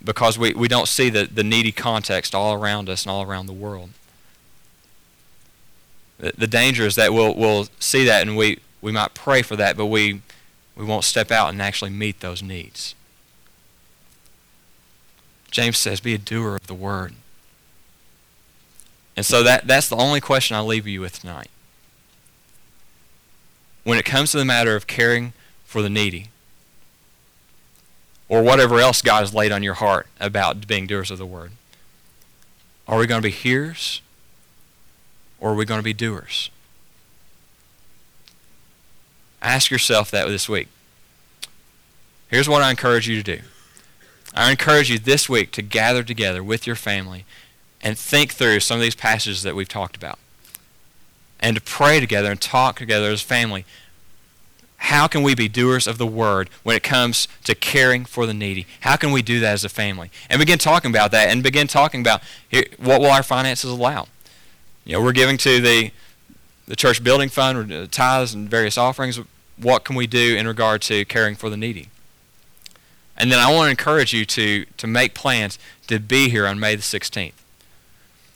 because 0.05 0.37
we, 0.37 0.53
we 0.53 0.67
don't 0.67 0.87
see 0.87 1.09
the, 1.09 1.25
the 1.25 1.43
needy 1.43 1.71
context 1.71 2.33
all 2.33 2.53
around 2.53 2.87
us 2.87 3.03
and 3.03 3.11
all 3.11 3.23
around 3.23 3.47
the 3.47 3.53
world. 3.53 3.89
The, 6.19 6.31
the 6.37 6.47
danger 6.47 6.85
is 6.85 6.95
that 6.95 7.13
we'll, 7.13 7.35
we'll 7.35 7.67
see 7.79 8.05
that 8.05 8.21
and 8.25 8.37
we, 8.37 8.59
we 8.81 8.91
might 8.91 9.13
pray 9.13 9.41
for 9.41 9.55
that, 9.55 9.75
but 9.75 9.87
we 9.87 10.21
we 10.75 10.83
won't 10.83 11.05
step 11.05 11.31
out 11.31 11.49
and 11.49 11.61
actually 11.61 11.91
meet 11.91 12.19
those 12.19 12.43
needs. 12.43 12.95
James 15.51 15.77
says, 15.77 16.01
be 16.01 16.13
a 16.13 16.17
doer 16.17 16.55
of 16.55 16.67
the 16.67 16.73
word. 16.73 17.13
And 19.15 19.25
so 19.25 19.41
that, 19.43 19.67
that's 19.67 19.87
the 19.87 19.95
only 19.95 20.19
question 20.19 20.57
I 20.57 20.59
leave 20.59 20.85
you 20.85 20.99
with 20.99 21.21
tonight. 21.21 21.49
When 23.85 23.97
it 23.97 24.03
comes 24.03 24.31
to 24.31 24.37
the 24.37 24.43
matter 24.43 24.75
of 24.75 24.87
caring 24.87 25.31
for 25.63 25.81
the 25.81 25.89
needy, 25.89 26.27
or 28.27 28.41
whatever 28.41 28.79
else 28.79 29.01
God 29.01 29.19
has 29.19 29.33
laid 29.33 29.51
on 29.51 29.63
your 29.63 29.75
heart 29.75 30.07
about 30.19 30.67
being 30.67 30.87
doers 30.87 31.11
of 31.11 31.17
the 31.17 31.25
word, 31.25 31.51
are 32.87 32.99
we 32.99 33.07
going 33.07 33.21
to 33.21 33.27
be 33.27 33.31
hearers 33.31 34.01
or 35.39 35.51
are 35.51 35.55
we 35.55 35.65
going 35.65 35.79
to 35.79 35.83
be 35.83 35.93
doers? 35.93 36.49
Ask 39.41 39.69
yourself 39.69 40.09
that 40.11 40.27
this 40.27 40.49
week. 40.49 40.67
Here's 42.29 42.49
what 42.49 42.63
I 42.63 42.71
encourage 42.71 43.07
you 43.07 43.21
to 43.21 43.37
do. 43.37 43.43
I 44.33 44.51
encourage 44.51 44.89
you 44.89 44.99
this 44.99 45.29
week 45.29 45.51
to 45.51 45.61
gather 45.61 46.03
together 46.03 46.43
with 46.43 46.67
your 46.67 46.75
family 46.75 47.25
and 47.81 47.97
think 47.97 48.33
through 48.33 48.59
some 48.59 48.77
of 48.77 48.81
these 48.81 48.95
passages 48.95 49.43
that 49.43 49.55
we've 49.55 49.69
talked 49.69 49.95
about. 49.95 50.17
And 51.39 51.55
to 51.55 51.61
pray 51.61 51.99
together 51.99 52.31
and 52.31 52.41
talk 52.41 52.79
together 52.79 53.11
as 53.11 53.21
a 53.21 53.25
family. 53.25 53.65
How 54.85 55.07
can 55.07 55.23
we 55.23 55.35
be 55.35 55.47
doers 55.47 55.87
of 55.87 55.97
the 55.97 56.07
word 56.07 56.49
when 56.63 56.75
it 56.75 56.83
comes 56.83 57.27
to 57.43 57.55
caring 57.55 58.05
for 58.05 58.25
the 58.25 58.33
needy? 58.33 58.67
How 58.81 58.95
can 58.95 59.11
we 59.11 59.21
do 59.21 59.39
that 59.39 59.53
as 59.53 59.63
a 59.63 59.69
family? 59.69 60.11
And 60.29 60.39
begin 60.39 60.57
talking 60.57 60.91
about 60.91 61.11
that 61.11 61.29
and 61.29 61.41
begin 61.41 61.67
talking 61.67 62.01
about 62.01 62.21
what 62.77 63.01
will 63.01 63.11
our 63.11 63.23
finances 63.23 63.69
allow? 63.69 64.07
You 64.83 64.93
know, 64.93 65.01
we're 65.01 65.11
giving 65.11 65.37
to 65.37 65.59
the 65.59 65.91
the 66.67 66.75
church 66.75 67.03
building 67.03 67.29
fund, 67.29 67.71
uh, 67.71 67.85
tithes 67.91 68.33
and 68.33 68.49
various 68.49 68.75
offerings 68.75 69.19
what 69.57 69.83
can 69.83 69.95
we 69.95 70.07
do 70.07 70.35
in 70.35 70.47
regard 70.47 70.81
to 70.83 71.05
caring 71.05 71.35
for 71.35 71.49
the 71.49 71.57
needy? 71.57 71.89
And 73.17 73.31
then 73.31 73.39
I 73.39 73.53
want 73.53 73.67
to 73.67 73.71
encourage 73.71 74.13
you 74.13 74.25
to, 74.25 74.65
to 74.77 74.87
make 74.87 75.13
plans 75.13 75.57
to 75.87 75.99
be 75.99 76.29
here 76.29 76.45
on 76.45 76.59
May 76.59 76.75
the 76.75 76.81
16th. 76.81 77.33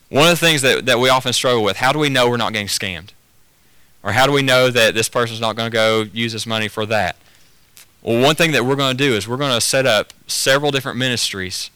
One 0.09 0.23
of 0.23 0.39
the 0.39 0.45
things 0.45 0.61
that, 0.61 0.85
that 0.85 0.99
we 0.99 1.09
often 1.09 1.33
struggle 1.33 1.63
with, 1.63 1.77
how 1.77 1.91
do 1.91 1.99
we 1.99 2.09
know 2.09 2.29
we're 2.29 2.37
not 2.37 2.53
getting 2.53 2.67
scammed? 2.67 3.09
Or 4.01 4.13
how 4.13 4.25
do 4.25 4.31
we 4.31 4.41
know 4.41 4.69
that 4.69 4.93
this 4.93 5.09
person's 5.09 5.41
not 5.41 5.55
going 5.55 5.69
to 5.69 5.73
go 5.75 6.05
use 6.13 6.33
this 6.33 6.45
money 6.45 6.67
for 6.67 6.85
that? 6.85 7.17
Well, 8.01 8.21
one 8.21 8.35
thing 8.35 8.53
that 8.53 8.65
we're 8.65 8.77
going 8.77 8.95
to 8.95 9.03
do 9.03 9.13
is 9.13 9.27
we're 9.27 9.37
going 9.37 9.53
to 9.53 9.61
set 9.61 9.85
up 9.85 10.13
several 10.25 10.71
different 10.71 10.97
ministries 10.97 11.69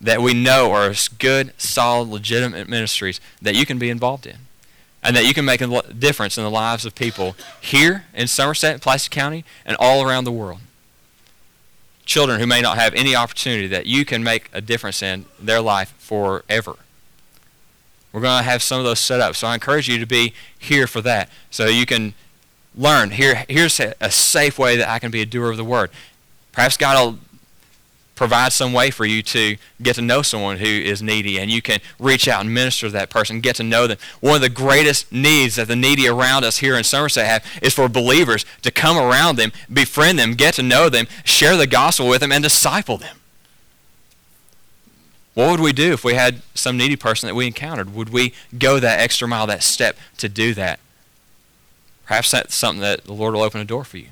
that 0.00 0.20
we 0.20 0.34
know 0.34 0.70
are 0.72 0.92
good, 1.18 1.52
solid, 1.60 2.08
legitimate 2.08 2.68
ministries 2.68 3.20
that 3.40 3.54
you 3.54 3.66
can 3.66 3.78
be 3.78 3.90
involved 3.90 4.26
in 4.26 4.36
and 5.02 5.16
that 5.16 5.24
you 5.24 5.34
can 5.34 5.44
make 5.44 5.60
a 5.60 5.82
difference 5.92 6.38
in 6.38 6.44
the 6.44 6.50
lives 6.50 6.86
of 6.86 6.94
people 6.94 7.34
here 7.60 8.04
in 8.14 8.28
Somerset, 8.28 8.80
Pulaski 8.80 9.12
County, 9.12 9.44
and 9.66 9.76
all 9.80 10.04
around 10.06 10.24
the 10.24 10.32
world. 10.32 10.60
children 12.04 12.40
who 12.40 12.46
may 12.46 12.60
not 12.60 12.76
have 12.78 12.94
any 12.94 13.14
opportunity 13.14 13.66
that 13.68 13.86
you 13.86 14.04
can 14.04 14.22
make 14.22 14.48
a 14.52 14.60
difference 14.60 15.02
in 15.02 15.24
their 15.40 15.60
life 15.60 15.94
forever. 15.98 16.76
We're 18.12 18.20
going 18.20 18.38
to 18.38 18.50
have 18.50 18.62
some 18.62 18.78
of 18.78 18.84
those 18.84 19.00
set 19.00 19.20
up. 19.20 19.36
So 19.36 19.46
I 19.46 19.54
encourage 19.54 19.88
you 19.88 19.98
to 19.98 20.06
be 20.06 20.34
here 20.58 20.86
for 20.86 21.00
that 21.02 21.30
so 21.50 21.66
you 21.66 21.86
can 21.86 22.14
learn. 22.76 23.12
Here, 23.12 23.44
here's 23.48 23.80
a 23.80 24.10
safe 24.10 24.58
way 24.58 24.76
that 24.76 24.88
I 24.88 24.98
can 24.98 25.10
be 25.10 25.22
a 25.22 25.26
doer 25.26 25.50
of 25.50 25.56
the 25.56 25.64
word. 25.64 25.90
Perhaps 26.52 26.76
God 26.76 26.98
will 26.98 27.18
provide 28.14 28.52
some 28.52 28.72
way 28.72 28.90
for 28.90 29.04
you 29.04 29.22
to 29.22 29.56
get 29.80 29.96
to 29.96 30.02
know 30.02 30.22
someone 30.22 30.58
who 30.58 30.66
is 30.66 31.02
needy 31.02 31.40
and 31.40 31.50
you 31.50 31.62
can 31.62 31.80
reach 31.98 32.28
out 32.28 32.42
and 32.42 32.52
minister 32.52 32.86
to 32.86 32.92
that 32.92 33.10
person, 33.10 33.40
get 33.40 33.56
to 33.56 33.62
know 33.62 33.86
them. 33.86 33.98
One 34.20 34.36
of 34.36 34.42
the 34.42 34.48
greatest 34.48 35.10
needs 35.10 35.56
that 35.56 35.66
the 35.66 35.76
needy 35.76 36.06
around 36.06 36.44
us 36.44 36.58
here 36.58 36.76
in 36.76 36.84
Somerset 36.84 37.26
have 37.26 37.44
is 37.62 37.74
for 37.74 37.88
believers 37.88 38.44
to 38.62 38.70
come 38.70 38.96
around 38.96 39.36
them, 39.36 39.50
befriend 39.72 40.18
them, 40.18 40.34
get 40.34 40.54
to 40.54 40.62
know 40.62 40.88
them, 40.88 41.06
share 41.24 41.56
the 41.56 41.66
gospel 41.66 42.06
with 42.06 42.20
them, 42.20 42.32
and 42.32 42.44
disciple 42.44 42.98
them. 42.98 43.16
What 45.34 45.50
would 45.50 45.60
we 45.60 45.72
do 45.72 45.92
if 45.92 46.04
we 46.04 46.14
had 46.14 46.42
some 46.54 46.76
needy 46.76 46.96
person 46.96 47.26
that 47.26 47.34
we 47.34 47.46
encountered? 47.46 47.94
Would 47.94 48.10
we 48.10 48.34
go 48.58 48.78
that 48.78 49.00
extra 49.00 49.26
mile, 49.26 49.46
that 49.46 49.62
step 49.62 49.96
to 50.18 50.28
do 50.28 50.52
that? 50.54 50.78
Perhaps 52.06 52.30
that's 52.32 52.54
something 52.54 52.82
that 52.82 53.04
the 53.04 53.14
Lord 53.14 53.34
will 53.34 53.42
open 53.42 53.60
a 53.60 53.64
door 53.64 53.84
for 53.84 53.96
you. 53.96 54.08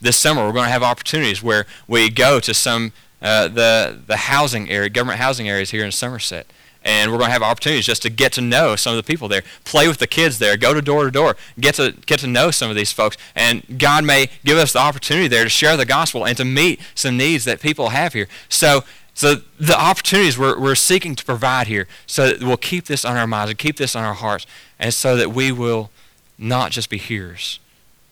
This 0.00 0.16
summer, 0.16 0.44
we're 0.44 0.52
going 0.52 0.66
to 0.66 0.72
have 0.72 0.82
opportunities 0.82 1.42
where 1.42 1.66
we 1.88 2.10
go 2.10 2.38
to 2.40 2.54
some 2.54 2.92
uh, 3.20 3.46
the 3.46 4.00
the 4.06 4.16
housing 4.16 4.68
area, 4.68 4.88
government 4.88 5.20
housing 5.20 5.48
areas 5.48 5.70
here 5.70 5.84
in 5.84 5.92
Somerset, 5.92 6.46
and 6.84 7.10
we're 7.10 7.18
going 7.18 7.28
to 7.28 7.32
have 7.32 7.42
opportunities 7.42 7.86
just 7.86 8.02
to 8.02 8.10
get 8.10 8.32
to 8.32 8.40
know 8.40 8.74
some 8.74 8.92
of 8.92 8.96
the 8.96 9.02
people 9.04 9.28
there, 9.28 9.42
play 9.64 9.86
with 9.86 9.98
the 9.98 10.08
kids 10.08 10.40
there, 10.40 10.56
go 10.56 10.74
to 10.74 10.82
door 10.82 11.04
to 11.04 11.10
door, 11.10 11.36
get 11.60 11.76
to 11.76 11.92
get 12.06 12.18
to 12.20 12.26
know 12.26 12.50
some 12.50 12.68
of 12.68 12.76
these 12.76 12.92
folks, 12.92 13.16
and 13.36 13.78
God 13.78 14.04
may 14.04 14.28
give 14.44 14.58
us 14.58 14.72
the 14.72 14.80
opportunity 14.80 15.28
there 15.28 15.44
to 15.44 15.50
share 15.50 15.76
the 15.76 15.86
gospel 15.86 16.26
and 16.26 16.36
to 16.36 16.44
meet 16.44 16.80
some 16.96 17.16
needs 17.16 17.44
that 17.44 17.60
people 17.60 17.90
have 17.90 18.12
here. 18.12 18.26
So 18.48 18.82
so 19.14 19.36
the 19.60 19.78
opportunities 19.78 20.38
we're, 20.38 20.58
we're 20.58 20.74
seeking 20.74 21.14
to 21.14 21.24
provide 21.24 21.66
here 21.66 21.86
so 22.06 22.28
that 22.28 22.42
we'll 22.42 22.56
keep 22.56 22.86
this 22.86 23.04
on 23.04 23.16
our 23.16 23.26
minds 23.26 23.50
and 23.50 23.58
keep 23.58 23.76
this 23.76 23.94
on 23.94 24.04
our 24.04 24.14
hearts 24.14 24.46
and 24.78 24.92
so 24.94 25.16
that 25.16 25.32
we 25.32 25.52
will 25.52 25.90
not 26.38 26.70
just 26.70 26.88
be 26.88 26.98
hearers 26.98 27.60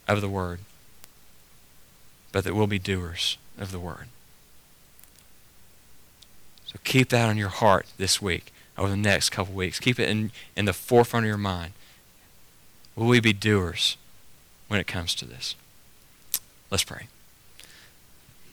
of 0.07 0.21
the 0.21 0.29
word, 0.29 0.61
but 2.33 2.45
that 2.45 2.55
we'll 2.55 2.67
be 2.67 2.79
doers 2.79 3.39
of 3.59 3.73
the 3.73 3.79
word. 3.79 4.09
So 6.67 6.79
keep 6.85 7.09
that 7.09 7.29
on 7.29 7.37
your 7.37 7.49
heart 7.49 7.87
this 7.99 8.23
week, 8.23 8.53
over 8.79 8.91
the 8.91 8.97
next 8.97 9.31
couple 9.31 9.55
weeks. 9.55 9.81
Keep 9.81 9.99
it 9.99 10.09
in, 10.09 10.31
in 10.55 10.67
the 10.67 10.73
forefront 10.73 11.25
of 11.25 11.29
your 11.29 11.37
mind. 11.37 11.73
Will 12.95 13.07
we 13.07 13.21
be 13.21 13.33
doers 13.33 13.97
when 14.69 14.79
it 14.79 14.87
comes 14.87 15.15
to 15.17 15.25
this? 15.25 15.57
Let's 16.71 16.85
pray. 16.85 17.07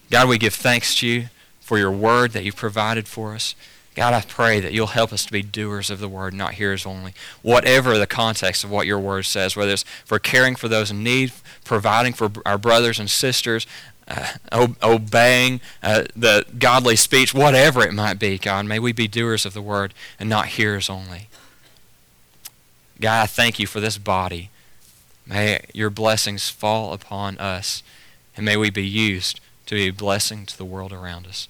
God, 0.10 0.30
we 0.30 0.38
give 0.38 0.56
thanks 0.56 0.96
to 0.96 1.08
you 1.08 1.30
for 1.68 1.78
your 1.78 1.92
word 1.92 2.32
that 2.32 2.46
you've 2.46 2.56
provided 2.56 3.10
for 3.10 3.36
us. 3.36 3.54
God, 3.94 4.14
I 4.14 4.22
pray 4.22 4.62
that 4.62 4.72
you'll 4.72 4.88
help 4.88 5.12
us 5.12 5.26
to 5.26 5.32
be 5.34 5.42
doers 5.42 5.90
of 5.90 6.00
the 6.00 6.08
word, 6.08 6.34
not 6.34 6.54
hearers 6.54 6.86
only. 6.86 7.14
Whatever 7.42 7.98
the 7.98 8.08
context 8.08 8.64
of 8.64 8.72
what 8.72 8.88
your 8.88 9.00
word 9.00 9.24
says, 9.24 9.58
whether 9.58 9.74
it's 9.74 9.84
for 10.06 10.18
caring 10.18 10.56
for 10.56 10.70
those 10.70 10.92
in 10.92 11.04
need, 11.04 11.34
providing 11.66 12.14
for 12.14 12.32
our 12.46 12.58
brothers 12.58 13.00
and 13.00 13.10
sisters, 13.10 13.68
uh, 14.08 14.68
obeying 14.82 15.60
uh, 15.84 16.06
the 16.16 16.46
godly 16.58 16.96
speech, 16.96 17.34
whatever 17.34 17.82
it 17.82 17.94
might 17.94 18.18
be, 18.18 18.38
God, 18.38 18.66
may 18.66 18.80
we 18.80 18.94
be 18.94 19.10
doers 19.10 19.46
of 19.46 19.54
the 19.54 19.62
word 19.62 19.94
and 20.18 20.30
not 20.30 20.46
hearers 20.46 20.90
only. 20.90 21.28
God, 23.02 23.24
I 23.24 23.26
thank 23.26 23.60
you 23.60 23.68
for 23.68 23.82
this 23.82 23.98
body. 23.98 24.52
May 25.26 25.60
your 25.74 25.90
blessings 25.90 26.50
fall 26.50 26.94
upon 26.94 27.38
us, 27.40 27.84
and 28.38 28.46
may 28.46 28.56
we 28.56 28.70
be 28.70 28.88
used 28.88 29.42
to 29.66 29.76
be 29.76 29.88
a 29.88 29.92
blessing 29.92 30.46
to 30.46 30.58
the 30.58 30.64
world 30.64 30.94
around 30.94 31.28
us. 31.28 31.50